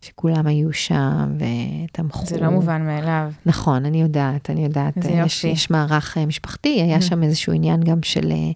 שכולם 0.00 0.46
היו 0.46 0.72
שם 0.72 1.36
ותמכו. 1.38 2.26
זה 2.26 2.40
לא 2.40 2.50
מובן 2.50 2.86
מאליו. 2.86 3.32
נכון, 3.46 3.84
אני 3.84 4.02
יודעת, 4.02 4.50
אני 4.50 4.64
יודעת. 4.64 4.96
איזה 4.96 5.10
יש, 5.10 5.44
יופי. 5.44 5.48
יש 5.54 5.70
מערך 5.70 6.18
אה, 6.18 6.26
משפחתי, 6.26 6.82
היה 6.82 7.00
שם 7.00 7.22
איזשהו 7.22 7.52
עניין 7.52 7.80
גם 7.80 8.02
של, 8.02 8.32
אה, 8.32 8.50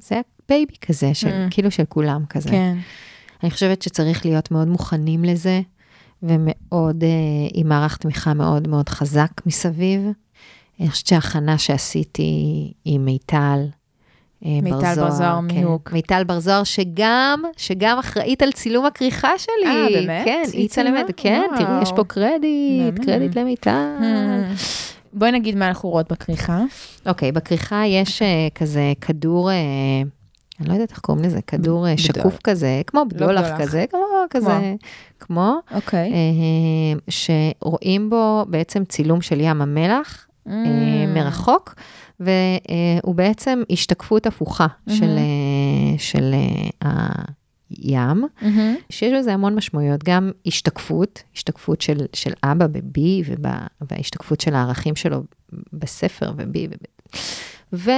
זה 0.00 0.14
היה 0.14 0.22
בייבי 0.48 0.74
כזה, 0.86 1.14
של, 1.14 1.28
אממ. 1.28 1.50
כאילו 1.50 1.70
של 1.70 1.84
כולם 1.88 2.24
כזה. 2.28 2.50
כן. 2.50 2.76
אני 3.42 3.50
חושבת 3.50 3.82
שצריך 3.82 4.26
להיות 4.26 4.50
מאוד 4.50 4.68
מוכנים 4.68 5.24
לזה, 5.24 5.60
ומאוד, 6.22 7.04
אה, 7.04 7.08
עם 7.54 7.68
מערך 7.68 7.96
תמיכה 7.96 8.34
מאוד 8.34 8.68
מאוד 8.68 8.88
חזק 8.88 9.30
מסביב. 9.46 10.00
אני 10.80 10.90
חושבת 10.90 11.06
שההכנה 11.06 11.58
שעשיתי 11.58 12.72
עם 12.84 13.04
מיטל, 13.04 13.66
אה, 14.44 14.58
מיטל 14.62 14.94
בר 14.96 15.10
זוהר, 15.10 15.40
כן. 15.48 15.64
מהוק. 15.64 15.92
מיטל 15.92 16.24
בר 16.24 16.40
זוהר, 16.40 16.64
שגם, 16.64 17.42
שגם 17.56 17.98
אחראית 17.98 18.42
על 18.42 18.52
צילום 18.52 18.86
הכריכה 18.86 19.38
שלי. 19.38 19.66
אה, 19.66 19.86
באמת? 19.92 20.24
כן, 20.24 20.42
היא? 20.52 20.68
צלמת, 20.68 21.06
כן, 21.16 21.46
תראי, 21.58 21.82
יש 21.82 21.88
פה 21.88 21.94
וואו. 21.94 22.04
קרדיט, 22.04 22.82
מהמם. 22.82 23.04
קרדיט 23.04 23.36
למיטל. 23.36 23.96
בואי 25.12 25.32
נגיד 25.32 25.56
מה 25.56 25.68
אנחנו 25.68 25.88
רואות 25.88 26.12
בכריכה. 26.12 26.62
אוקיי, 27.06 27.32
בכריכה 27.32 27.82
יש 27.86 28.22
אה, 28.22 28.48
כזה 28.54 28.92
כדור, 29.00 29.50
אה, 29.50 29.56
אני 30.60 30.68
לא 30.68 30.72
יודעת 30.72 30.90
איך 30.90 30.98
קוראים 30.98 31.24
לזה, 31.24 31.42
כדור 31.46 31.82
בדולח. 31.82 31.98
שקוף 31.98 32.38
כזה, 32.44 32.82
כמו 32.86 33.04
בדולח 33.08 33.44
בדולח. 33.44 33.60
כזה, 33.60 33.84
כמו 33.90 34.00
כזה, 34.30 34.74
כמו, 35.20 35.56
אוקיי. 35.74 36.12
אה, 36.12 36.98
שרואים 37.08 38.10
בו 38.10 38.44
בעצם 38.48 38.84
צילום 38.84 39.20
של 39.20 39.40
ים 39.40 39.62
המלח 39.62 40.26
Mm. 40.46 40.50
אה, 40.50 41.06
מרחוק, 41.06 41.74
והוא 42.20 43.14
בעצם 43.14 43.62
השתקפות 43.70 44.26
הפוכה 44.26 44.66
של, 44.88 45.16
אה, 45.18 45.98
של 45.98 46.34
אה, 46.82 46.88
הים, 47.70 48.24
מהמם. 48.42 48.74
שיש 48.90 49.12
בזה 49.18 49.34
המון 49.34 49.54
משמעויות, 49.54 50.04
גם 50.04 50.30
השתקפות, 50.46 51.22
השתקפות 51.34 51.80
של, 51.80 52.06
של 52.12 52.32
אבא 52.44 52.66
בבי, 52.66 53.22
וב, 53.26 53.44
וההשתקפות 53.90 54.40
של 54.40 54.54
הערכים 54.54 54.96
שלו 54.96 55.22
בספר 55.72 56.32
ובי, 56.36 56.68
וב, 57.72 57.88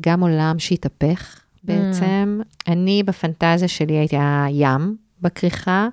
וגם 0.00 0.20
עולם 0.20 0.58
שהתהפך 0.58 1.40
בעצם. 1.64 2.40
אני 2.68 3.02
בפנטזיה 3.02 3.68
שלי 3.68 3.94
הייתי 3.94 4.16
הים 4.18 4.96
בכריכה, 5.22 5.88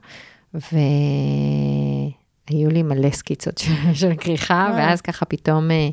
והיו 2.50 2.70
לי 2.70 2.84
מלא 2.84 3.10
סקיצות 3.12 3.58
של, 3.58 3.74
של 4.00 4.16
כריכה. 4.16 4.74
ואז 4.78 5.02
ככה 5.02 5.26
פתאום 5.26 5.72
אה, 5.72 5.90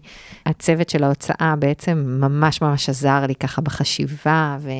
הצוות 0.47 0.89
של 0.89 1.05
ההוצאה 1.05 1.55
בעצם 1.59 2.19
ממש 2.21 2.63
ממש 2.63 2.89
עזר 2.89 3.27
לי 3.27 3.35
ככה 3.35 3.63
בחשיבה, 3.63 4.57
ו... 4.61 4.71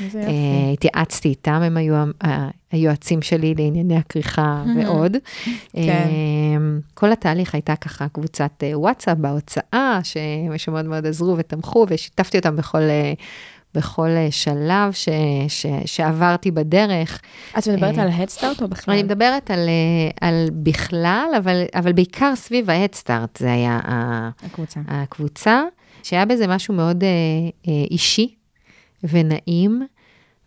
איזה 0.00 0.20
אה, 0.20 1.00
איתם, 1.24 1.52
הם 1.52 1.76
היו 1.76 1.94
ה- 1.96 2.48
היועצים 2.72 3.22
שלי 3.22 3.54
לענייני 3.54 3.96
הכריכה 3.96 4.64
ועוד. 4.76 5.16
כן. 5.72 5.80
אה, 5.82 6.78
כל 6.94 7.12
התהליך 7.12 7.54
הייתה 7.54 7.76
ככה 7.76 8.08
קבוצת 8.08 8.50
אה, 8.62 8.78
וואטסאפ 8.78 9.18
בהוצאה, 9.18 10.00
שמאוד 10.56 10.84
מאוד 10.84 11.06
עזרו 11.06 11.36
ותמכו, 11.38 11.86
ושיתפתי 11.88 12.38
אותם 12.38 12.56
בכל... 12.56 12.82
בכל 13.76 14.08
אה, 14.08 14.28
שלב 14.30 14.92
ש, 14.92 15.08
ש, 15.48 15.66
שעברתי 15.84 16.50
בדרך. 16.50 17.20
את 17.58 17.68
מדברת 17.68 17.98
אה, 17.98 18.02
על 18.02 18.08
הדסטארט 18.12 18.62
או 18.62 18.68
בכלל? 18.68 18.94
אני 18.94 19.02
מדברת 19.02 19.50
על, 19.50 19.58
אה, 19.68 20.28
על 20.28 20.48
בכלל, 20.52 21.28
אבל, 21.38 21.64
אבל 21.74 21.92
בעיקר 21.92 22.36
סביב 22.36 22.70
ההדסטארט, 22.70 23.36
זה 23.36 23.52
היה 23.52 23.80
הקבוצה. 24.42 24.80
הקבוצה, 24.88 25.62
שהיה 26.02 26.24
בזה 26.24 26.46
משהו 26.46 26.74
מאוד 26.74 27.04
אה, 27.04 27.08
אה, 27.68 27.84
אישי 27.90 28.34
ונעים, 29.04 29.86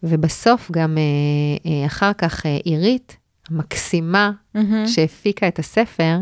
ובסוף 0.03 0.71
גם 0.71 0.97
אה, 0.97 1.71
אה, 1.71 1.85
אחר 1.85 2.13
כך 2.13 2.45
אה, 2.45 2.57
עירית, 2.63 3.17
המקסימה, 3.49 4.31
מהמם. 4.55 4.87
שהפיקה 4.87 5.47
את 5.47 5.59
הספר, 5.59 6.17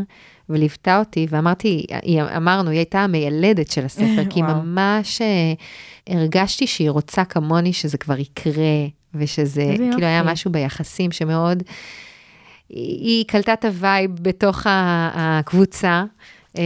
וליוותה 0.50 0.98
אותי, 0.98 1.26
ואמרתי, 1.30 1.84
היא- 2.02 2.22
אמרנו, 2.36 2.70
היא 2.70 2.78
הייתה 2.78 3.00
המיילדת 3.00 3.70
של 3.70 3.84
הספר, 3.84 4.24
כי 4.30 4.42
וואו. 4.42 4.54
ממש 4.62 5.22
אה, 5.22 5.52
הרגשתי 6.16 6.66
שהיא 6.66 6.90
רוצה 6.90 7.24
כמוני 7.24 7.72
שזה 7.72 7.98
כבר 7.98 8.18
יקרה, 8.18 8.86
ושזה, 9.14 9.64
כאילו 9.78 10.06
היה 10.06 10.18
יופי. 10.18 10.32
משהו 10.32 10.52
ביחסים 10.52 11.10
שמאוד, 11.12 11.62
היא, 12.68 13.06
היא 13.08 13.24
קלטה 13.28 13.52
את 13.52 13.64
ה 13.64 13.73
vibe 13.73 14.10
בתוך 14.22 14.66
הקבוצה. 15.14 16.04
אה, 16.58 16.62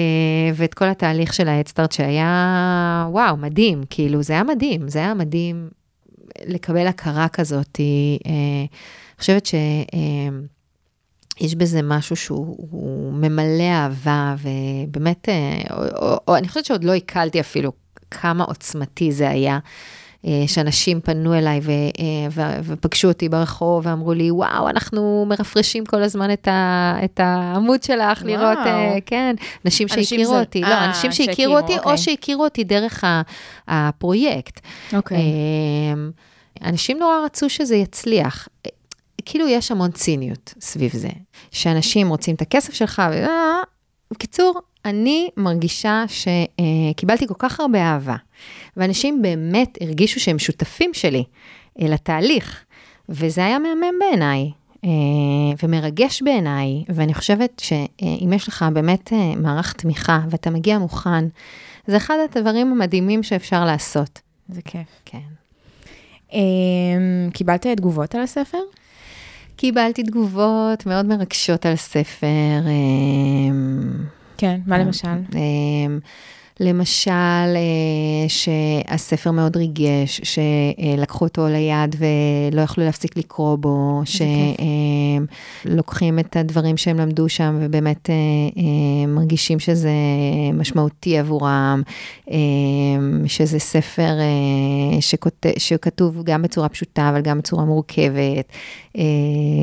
ואת 0.54 0.74
כל 0.74 0.88
התהליך 0.88 1.34
של 1.34 1.48
ההדסטארט 1.48 1.92
שהיה, 1.92 3.06
וואו, 3.10 3.36
מדהים, 3.36 3.82
כאילו, 3.90 4.22
זה 4.22 4.32
היה 4.32 4.44
מדהים, 4.44 4.88
זה 4.88 4.98
היה 4.98 5.14
מדהים 5.14 5.68
לקבל 6.46 6.86
הכרה 6.86 7.28
כזאת. 7.28 7.80
אה, 7.80 7.84
אני 8.30 8.66
חושבת 9.18 9.46
ש... 9.46 9.54
יש 11.40 11.54
בזה 11.54 11.82
משהו 11.82 12.16
שהוא 12.16 12.56
הוא 12.70 13.12
ממלא 13.12 13.62
אהבה, 13.62 14.34
ובאמת, 14.42 15.28
אה, 15.28 15.62
או, 15.76 16.08
או, 16.08 16.18
או, 16.28 16.36
אני 16.36 16.48
חושבת 16.48 16.64
שעוד 16.64 16.84
לא 16.84 16.92
עיכלתי 16.92 17.40
אפילו 17.40 17.72
כמה 18.10 18.44
עוצמתי 18.44 19.12
זה 19.12 19.28
היה. 19.30 19.58
אה, 20.26 20.44
שאנשים 20.46 21.00
פנו 21.00 21.34
אליי 21.34 21.60
ו, 21.62 21.70
אה, 21.70 21.74
ו, 22.30 22.40
ופגשו 22.64 23.08
אותי 23.08 23.28
ברחוב 23.28 23.86
ואמרו 23.86 24.12
לי, 24.12 24.30
וואו, 24.30 24.68
אנחנו 24.68 25.24
מרפרשים 25.28 25.84
כל 25.86 26.02
הזמן 26.02 26.32
את, 26.32 26.48
ה, 26.48 26.94
את 27.04 27.20
העמוד 27.20 27.82
שלך, 27.82 28.22
וואו. 28.22 28.30
לראות, 28.30 28.58
כן, 29.06 29.34
אנשים 29.64 29.86
אנשים 29.90 30.04
שהכירו 30.04 30.32
זה- 30.34 30.40
אותי, 30.40 30.60
לא, 30.60 30.66
אה, 30.66 30.84
אנשים 30.84 31.12
שהכירו, 31.12 31.56
אותי, 31.58 31.78
אוקיי. 31.78 31.92
או 31.92 31.98
שהכירו 31.98 32.44
אותי 32.44 32.64
דרך 32.64 33.04
הפרויקט. 33.68 34.60
אוקיי. 34.92 35.18
אנשים 36.64 36.98
נורא 36.98 37.14
רצו 37.24 37.50
שזה 37.50 37.76
יצליח. 37.76 38.48
כאילו 39.24 39.48
יש 39.48 39.70
המון 39.70 39.90
ציניות 39.90 40.54
סביב 40.60 40.92
זה, 40.92 41.08
שאנשים 41.50 42.08
רוצים 42.08 42.34
את 42.34 42.42
הכסף 42.42 42.74
שלך, 42.74 43.02
ו... 43.10 43.14
אה, 43.14 43.62
בקיצור, 44.10 44.60
אני 44.84 45.28
מרגישה 45.36 46.04
שקיבלתי 46.08 47.26
כל 47.26 47.34
כך 47.38 47.60
הרבה 47.60 47.82
אהבה, 47.82 48.16
ואנשים 48.76 49.22
באמת 49.22 49.78
הרגישו 49.80 50.20
שהם 50.20 50.38
שותפים 50.38 50.94
שלי 50.94 51.24
אה, 51.80 51.88
לתהליך, 51.88 52.64
וזה 53.08 53.44
היה 53.44 53.58
מהמם 53.58 53.98
בעיניי. 54.00 54.50
אה, 54.84 54.90
ומרגש 55.62 56.22
בעיניי, 56.22 56.84
ואני 56.88 57.14
חושבת 57.14 57.60
שאם 57.60 58.32
יש 58.32 58.48
לך 58.48 58.64
באמת 58.72 59.12
אה, 59.12 59.34
מערך 59.36 59.72
תמיכה 59.72 60.20
ואתה 60.30 60.50
מגיע 60.50 60.78
מוכן, 60.78 61.24
זה 61.86 61.96
אחד 61.96 62.14
הדברים 62.24 62.72
המדהימים 62.72 63.22
שאפשר 63.22 63.64
לעשות. 63.64 64.20
איזה 64.48 64.62
כיף. 64.62 64.88
כן. 65.04 65.18
אמ, 66.32 67.30
קיבלת 67.32 67.66
תגובות 67.66 68.14
על 68.14 68.20
הספר? 68.20 68.58
קיבלתי 69.62 70.02
תגובות 70.02 70.86
מאוד 70.86 71.06
מרגשות 71.06 71.66
על 71.66 71.72
הספר. 71.72 72.26
אמ, 72.66 73.92
כן, 74.38 74.60
מה 74.66 74.78
למשל? 74.78 75.08
למשל, 76.62 77.10
אה, 77.56 77.58
שהספר 78.28 79.30
מאוד 79.30 79.56
ריגש, 79.56 80.20
שלקחו 80.24 81.24
אותו 81.24 81.46
ליד 81.48 81.96
ולא 81.98 82.60
יכלו 82.62 82.84
להפסיק 82.84 83.16
לקרוא 83.16 83.56
בו. 83.56 84.02
שלוקחים 85.64 86.18
את 86.18 86.36
הדברים 86.36 86.76
שהם 86.76 86.98
למדו 86.98 87.28
שם 87.28 87.58
ובאמת 87.60 88.10
אה, 88.10 88.14
אה, 88.56 88.62
מרגישים 89.06 89.58
שזה 89.58 89.90
משמעותי 90.54 91.18
עבורם, 91.18 91.82
אה, 92.30 92.36
שזה 93.26 93.58
ספר 93.58 94.10
אה, 94.20 94.26
שכות- 95.00 95.46
שכתוב 95.58 96.22
גם 96.24 96.42
בצורה 96.42 96.68
פשוטה, 96.68 97.08
אבל 97.08 97.20
גם 97.20 97.38
בצורה 97.38 97.64
מורכבת, 97.64 98.52
אה, 98.98 99.02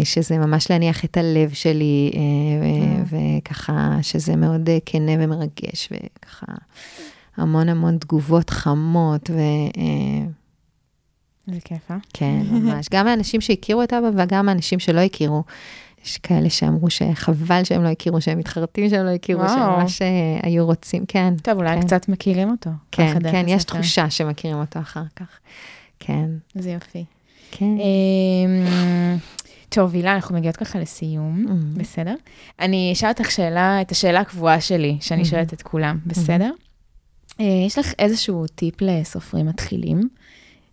שזה 0.04 0.38
ממש 0.38 0.70
להניח 0.72 1.06
את 1.06 1.18
הלב 1.18 1.50
שלי, 1.54 2.12
אה, 2.16 2.20
ו- 3.10 3.18
וככה, 3.38 3.98
שזה 4.02 4.36
מאוד 4.36 4.70
אה, 4.70 4.78
כנה 4.86 5.12
ומרגש, 5.20 5.90
וככה 5.92 6.46
המון 7.38 7.70
המון 7.70 7.98
תגובות 7.98 8.50
חמות, 8.50 9.30
וכן, 9.30 10.30
איזה 11.48 11.62
כיף, 11.62 11.92
אה? 11.92 11.98
ממש. 12.52 12.86
גם 12.92 13.08
האנשים 13.08 13.42
שהכירו 13.42 13.84
את 13.84 13.94
אבא 13.94 14.10
וגם 14.24 14.50
האנשים 14.50 14.80
שלא 14.80 15.00
הכירו. 15.00 15.44
יש 16.06 16.18
כאלה 16.18 16.50
שאמרו 16.50 16.90
שחבל 16.90 17.64
שהם 17.64 17.84
לא 17.84 17.88
הכירו, 17.90 18.22
שהם 18.22 18.38
מתחרטים 18.40 18.90
שהם 18.90 19.06
לא 19.06 19.10
הכירו, 19.10 19.50
שהם. 19.50 19.60
ממש 19.80 20.02
אה, 20.02 20.08
היו 20.44 20.66
רוצים, 20.66 21.06
כן. 21.08 21.34
טוב, 21.44 21.58
אולי 21.58 21.76
כן. 21.76 21.82
קצת 21.88 22.10
מכירים 22.10 22.50
אותו. 22.52 22.70
כן, 22.92 23.14
כן, 23.32 23.46
יש 23.48 23.54
הספר. 23.62 23.74
תחושה 23.74 24.10
שמכירים 24.10 24.58
אותו 24.58 24.80
אחר 24.80 25.04
כך. 25.16 25.28
כן, 26.00 26.26
איזה 26.56 26.72
יופי. 26.72 27.06
כן. 27.52 27.66
אמ, 27.66 29.18
טוב, 29.70 29.94
הילה, 29.96 30.16
אנחנו 30.16 30.36
מגיעות 30.36 30.56
ככה 30.56 30.80
לסיום, 30.80 31.46
Mm. 31.48 31.80
בסדר? 31.80 32.16
אני 32.60 32.90
אשאל 32.94 33.10
אותך 33.10 33.32
שאלה, 33.32 33.82
את 33.82 33.92
השאלה 33.92 34.20
הקבועה 34.20 34.62
שלי, 34.62 34.98
שאני 35.02 35.22
Mhm. 35.22 35.26
שואלת 35.26 35.54
את 35.54 35.62
כולם, 35.62 35.98
בסדר? 36.06 36.44
אה, 36.46 36.69
יש 37.40 37.78
לך 37.78 37.94
איזשהו 38.00 38.46
טיפ 38.48 38.74
לסופרים 38.82 39.46
מתחילים? 39.46 40.10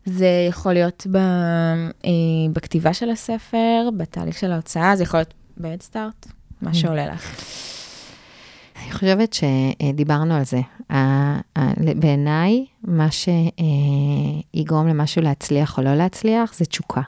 זה 0.05 0.29
יכול 0.49 0.73
להיות 0.73 1.07
ב, 1.11 1.17
אה, 1.17 2.11
בכתיבה 2.53 2.93
של 2.95 3.11
הספר, 3.11 3.89
בתהליך 3.97 4.39
של 4.39 4.53
ההוצאה, 4.53 4.97
זה 4.97 5.03
יכול 5.03 5.21
להיות 5.21 5.35
בהדסטארט, 5.57 6.27
מה 6.63 6.71
Mm. 6.71 6.75
שעולה 6.75 7.07
לך. 7.07 7.41
אני 8.85 8.93
חושבת 8.93 9.33
שדיברנו 9.33 10.35
על 10.35 10.43
זה. 10.45 10.61
בעיניי, 11.97 12.65
מה 12.85 13.09
שיגרום 14.55 14.89
למשהו 14.89 15.23
להצליח 15.23 15.79
או 15.79 15.83
לא 15.83 15.95
להצליח, 15.95 16.55
זה 16.55 16.65
תשוקה. 16.65 17.01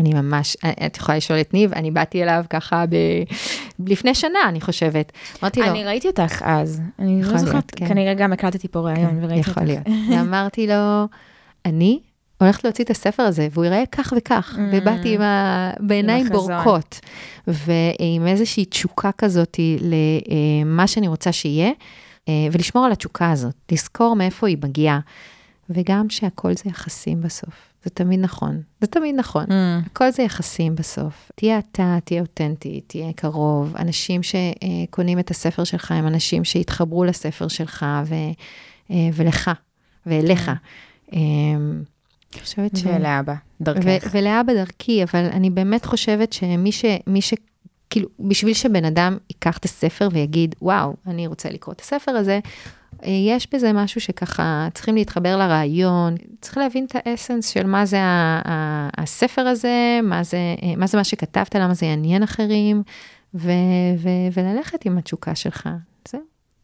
אני 0.00 0.14
ממש, 0.14 0.56
את 0.86 0.96
יכולה 0.96 1.18
לשאול 1.18 1.40
את 1.40 1.54
ניב, 1.54 1.72
אני 1.72 1.90
באתי 1.90 2.22
אליו 2.22 2.44
ככה 2.50 2.84
ב... 2.86 2.94
לפני 3.86 4.14
שנה, 4.14 4.38
אני 4.48 4.60
חושבת. 4.60 5.12
אמרתי 5.42 5.60
לו, 5.60 5.66
אני 5.66 5.84
ראיתי 5.84 6.08
אותך 6.08 6.42
אז, 6.44 6.80
אני 6.98 7.22
לא 7.22 7.38
זוכרת, 7.38 7.70
כן. 7.76 7.88
כנראה 7.88 8.14
גם 8.14 8.32
הקלטתי 8.32 8.68
פה 8.68 8.80
ראיון 8.80 9.10
כן, 9.10 9.24
וראיתי 9.24 9.38
אותך. 9.38 9.48
יכול 9.48 9.62
להיות. 9.62 9.86
ואמרתי 10.10 10.66
לו, 10.66 11.08
אני 11.64 12.00
הולכת 12.40 12.64
להוציא 12.64 12.84
את 12.84 12.90
הספר 12.90 13.22
הזה, 13.22 13.48
והוא 13.52 13.64
ייראה 13.64 13.82
כך 13.92 14.12
וכך. 14.16 14.54
Mm. 14.56 14.60
ובאתי 14.72 15.14
עם 15.14 15.20
ה... 15.20 15.70
בעיניים. 15.80 16.28
בורקות, 16.28 17.00
ועם 17.46 18.26
איזושהי 18.26 18.64
תשוקה 18.64 19.10
כזאת 19.18 19.56
למה 19.80 20.86
שאני 20.86 21.08
רוצה 21.08 21.32
שיהיה, 21.32 21.70
אה, 22.28 22.34
ולשמור 22.52 22.84
על 22.84 22.92
התשוקה 22.92 23.30
הזאת, 23.30 23.54
לזכור 23.72 24.16
מאיפה 24.16 24.46
היא 24.46 24.56
מגיעה, 24.64 25.00
וגם 25.70 26.10
שהכל 26.10 26.54
זה 26.54 26.62
יחסים 26.66 27.20
בסוף. 27.20 27.69
זה 27.84 27.90
תמיד 27.90 28.20
נכון, 28.20 28.62
זה 28.80 28.86
תמיד 28.86 29.14
נכון. 29.14 29.44
Mm. 29.44 29.86
הכל 29.86 30.10
זה 30.10 30.22
יחסים 30.22 30.74
בסוף. 30.74 31.30
תהיה 31.34 31.58
אתה, 31.58 31.98
תהיה 32.04 32.22
אותנטי, 32.22 32.80
תהיה 32.86 33.12
קרוב. 33.12 33.76
אנשים 33.76 34.20
שקונים 34.22 35.18
את 35.18 35.30
הספר 35.30 35.64
שלך 35.64 35.90
הם 35.92 36.06
אנשים 36.06 36.44
שהתחברו 36.44 37.04
לספר 37.04 37.48
שלך 37.48 37.86
ו, 38.04 38.14
אה, 38.90 39.08
ולך 39.14 39.50
ואליך. 40.06 40.50
אמ, 41.12 41.82
אני 42.34 42.42
חושבת 42.42 42.76
ש... 42.76 42.82
ולאבא, 42.86 43.32
ו- 43.32 43.64
דרכך. 43.64 44.10
ולאבא 44.12 44.52
דרכי, 44.52 45.02
אבל 45.02 45.24
אני 45.24 45.50
באמת 45.50 45.84
חושבת 45.84 46.32
שמי 46.32 46.72
ש... 46.72 46.84
מי 47.06 47.22
ש... 47.22 47.34
כאילו, 47.90 48.08
בשביל 48.20 48.54
שבן 48.54 48.84
אדם 48.84 49.16
ייקח 49.30 49.58
את 49.58 49.64
הספר 49.64 50.08
ויגיד, 50.12 50.54
וואו, 50.62 50.96
אני 51.06 51.26
רוצה 51.26 51.50
לקרוא 51.50 51.74
את 51.74 51.80
הספר 51.80 52.12
הזה, 52.12 52.40
יש 53.06 53.48
בזה 53.54 53.72
משהו 53.72 54.00
שככה 54.00 54.68
צריכים 54.74 54.94
להתחבר 54.94 55.36
לרעיון, 55.36 56.14
צריך 56.40 56.58
להבין 56.58 56.84
את 56.84 56.96
האסנס 57.04 57.48
של 57.48 57.66
מה 57.66 57.86
זה 57.86 57.98
הספר 58.98 59.42
הזה, 59.42 60.00
מה 60.02 60.22
זה, 60.22 60.36
אה, 60.62 60.76
מה 60.76 60.86
זה 60.86 60.98
מה 60.98 61.04
שכתבת, 61.04 61.54
למה 61.54 61.74
זה 61.74 61.86
יעניין 61.86 62.22
אחרים, 62.22 62.82
ו- 63.34 63.50
ו- 63.98 64.28
וללכת 64.32 64.84
עם 64.84 64.98
התשוקה 64.98 65.34
שלך. 65.34 65.68
זהו. 66.08 66.20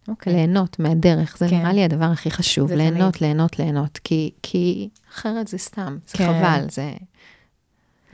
אוקיי. 0.08 0.32
ליהנות 0.32 0.78
מהדרך, 0.78 1.36
זה 1.38 1.48
כן. 1.48 1.56
נראה 1.56 1.72
לי 1.72 1.84
הדבר 1.84 2.04
הכי 2.04 2.30
חשוב, 2.30 2.72
ליהנות, 2.72 3.20
ליהנות, 3.20 3.58
ליהנות, 3.58 3.98
כי, 4.04 4.30
כי 4.42 4.88
אחרת 5.12 5.48
זה 5.48 5.58
סתם, 5.58 5.98
זה 6.06 6.18
כן. 6.18 6.24
חבל, 6.24 6.66
זה... 6.70 6.92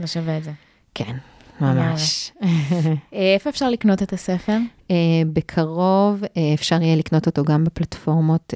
לא 0.01 0.07
שווה 0.07 0.39
את 0.39 0.45
זה. 0.45 0.53
כן, 0.95 1.17
ממש. 1.61 2.33
אה, 2.43 3.35
איפה 3.35 3.51
אפשר 3.51 3.71
לקנות 3.71 4.03
את 4.03 4.13
הספר? 4.13 4.57
אה, 4.91 4.97
בקרוב 5.33 6.25
אה, 6.37 6.55
אפשר 6.55 6.83
יהיה 6.83 6.97
לקנות 6.97 7.27
אותו 7.27 7.45
גם 7.45 7.65
בפלטפורמות 7.65 8.55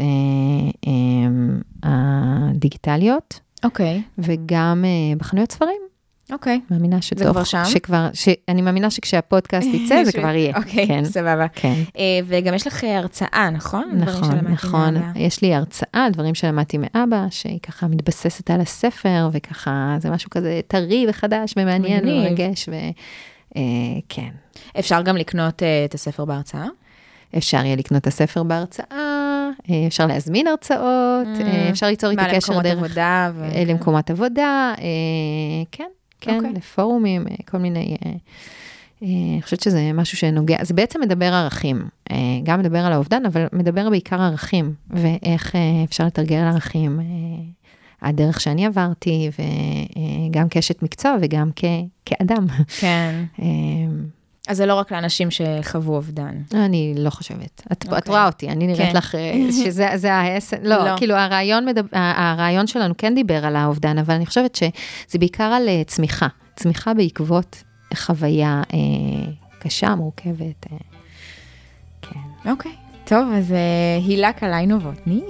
הדיגיטליות, 1.83 3.41
אוקיי, 3.65 4.03
וגם 4.19 4.85
בחנויות 5.19 5.53
ספרים. 5.53 5.86
אוקיי. 6.33 6.61
מאמינה 6.71 7.03
שתוך... 7.03 7.29
כבר 7.29 7.45
שם? 7.45 7.63
שכבר, 7.65 8.09
ש, 8.15 8.29
אני 8.49 8.63
מאמינה 8.63 8.91
שכשהפודקאסט 8.91 9.69
יצא, 9.73 10.05
זה 10.05 10.13
כבר 10.19 10.35
יהיה. 10.35 10.57
אוקיי, 10.57 10.87
כן, 10.87 11.05
סבבה. 11.05 11.47
כן. 11.55 11.75
אה, 11.99 12.03
וגם 12.27 12.55
יש 12.55 12.67
לך 12.67 12.85
אה, 12.85 12.99
הרצאה, 12.99 13.51
נכון? 13.53 13.85
נכון, 13.95 14.35
נכון. 14.35 14.95
מאבא. 14.95 15.19
יש 15.19 15.43
לי 15.43 15.55
הרצאה, 15.55 16.07
דברים 16.13 16.35
שלמדתי 16.35 16.79
מאבא, 16.79 17.27
שהיא 17.31 17.61
ככה 17.61 17.87
מתבססת 17.87 18.51
על 18.51 18.61
הספר, 18.61 19.29
וככה 19.33 19.97
זה 19.99 20.11
משהו 20.11 20.31
כזה 20.31 20.61
טרי 20.69 21.07
וחדש 21.09 21.55
ומעניין. 21.57 22.09
ומרגש, 22.09 22.69
וכן. 22.69 24.31
אפשר 24.79 25.03
גם 25.03 25.17
לקנות 25.17 25.63
אה, 25.63 25.85
את 25.85 25.95
הספר 25.95 26.25
בהרצאה? 26.25 26.67
אפשר 27.37 27.65
יהיה 27.65 27.77
לקנות 27.77 28.03
את 28.03 28.07
הספר 28.07 28.43
בהרצאה, 28.43 28.87
אה, 29.71 29.87
אפשר 29.87 30.07
להזמין 30.07 30.47
הרצאות, 30.47 31.27
Mm. 31.39 31.43
אה, 31.45 31.71
אפשר 31.71 31.87
ליצור 31.87 32.11
איתי 32.11 32.23
מה, 32.23 32.29
קשר 32.29 32.53
למקומות 32.53 32.63
דרך... 32.63 32.79
עבודה? 32.85 33.31
ו- 33.35 33.45
אה, 33.55 33.65
למקומות 33.67 34.11
עבודה, 34.11 34.75
אה, 34.79 34.85
כן, 35.73 35.85
כן, 36.21 36.37
אוקיי. 36.37 36.53
לפורומים, 36.53 37.27
אה, 37.29 37.35
כל 37.51 37.59
מיני... 37.59 37.97
אה, 38.07 38.11
אה, 39.03 39.09
אני 39.35 39.41
חושבת 39.43 39.61
שזה 39.61 39.91
משהו 39.95 40.19
שנוגע, 40.19 40.65
זה 40.65 40.75
בעצם 40.75 41.01
מדבר 41.01 41.35
ערכים, 41.35 41.85
גם 42.43 42.61
מדבר 42.61 42.79
על 42.79 42.93
האובדן, 42.93 43.27
אבל 43.27 43.47
מדבר 43.53 43.91
בעיקר 43.91 44.21
ערכים, 44.23 44.75
ואיך 44.91 45.55
אפשר 45.85 46.07
לתרגל 46.07 46.37
ערכים, 46.37 47.01
אה, 47.01 47.07
הדרך 48.09 48.41
שאני 48.41 48.67
עברתי, 48.67 49.31
וגם 50.31 50.49
כאשת 50.49 50.83
מקצוע 50.83 51.17
וגם 51.21 51.51
כ- 51.57 51.65
כאדם. 52.07 52.47
כן. 52.81 53.25
אז 54.47 54.57
זה 54.57 54.67
לא 54.67 54.75
רק 54.75 54.93
לאנשים 54.93 55.29
שחוו 55.31 55.95
אובדן. 55.95 56.35
אני 56.55 56.95
לא 56.97 57.11
חושבת. 57.11 57.63
את, 57.73 57.73
את 57.73 57.85
אוקיי. 57.85 58.01
רואה 58.07 58.27
אותי, 58.27 58.49
אני 58.49 58.67
נראית 58.67 58.91
כן. 58.91 58.97
לך 58.97 59.15
אה, 59.15 59.35
שזה 59.65 59.89
זה 59.95 60.15
האסן, 60.15 60.57
לא, 60.63 60.85
לא. 60.85 60.97
כאילו 60.97 61.15
הרעיון, 61.15 61.65
מדבר, 61.65 61.89
הרעיון 61.93 62.67
שלנו 62.67 62.95
כן 62.99 63.15
דיבר 63.15 63.47
על 63.47 63.57
האובדן, 63.57 63.99
אבל 63.99 64.15
אני 64.15 64.27
חושבת 64.27 64.55
שזה 64.55 65.19
בעיקר 65.19 65.45
על 65.45 65.69
אה, 65.69 65.83
צמיחה, 65.87 66.27
צמיחה 66.57 66.95
בעקבות 66.95 67.63
חוויה 67.95 68.63
אה, 68.75 69.33
קשה, 69.59 69.95
מורכבת. 69.95 70.67
אה, 70.73 70.77
כן. 72.03 72.51
אוקיי. 72.51 72.73
טוב, 73.05 73.29
אז 73.35 73.53
אה, 73.53 73.59
הילה 74.07 74.33
קלעי 74.33 74.67
נובוטני, 74.67 75.23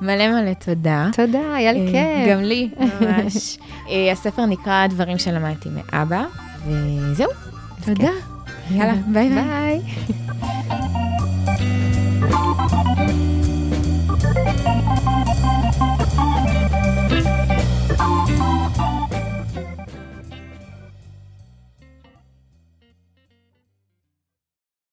מלא 0.00 0.28
מלא 0.28 0.54
תודה. 0.54 1.08
תודה, 1.12 1.54
היה 1.54 1.72
לי 1.72 1.86
כיף. 1.92 2.30
גם 2.30 2.40
לי, 2.40 2.70
ממש. 3.00 3.58
הספר 4.12 4.46
נקרא 4.46 4.86
דברים 4.86 5.18
שלמדתי 5.18 5.68
מאבא, 5.68 6.24
וזהו. 6.66 7.30
אז 7.78 7.84
תודה. 7.86 8.31
יאללה, 8.74 8.94
ביי. 9.12 9.28
ביי. 9.28 9.80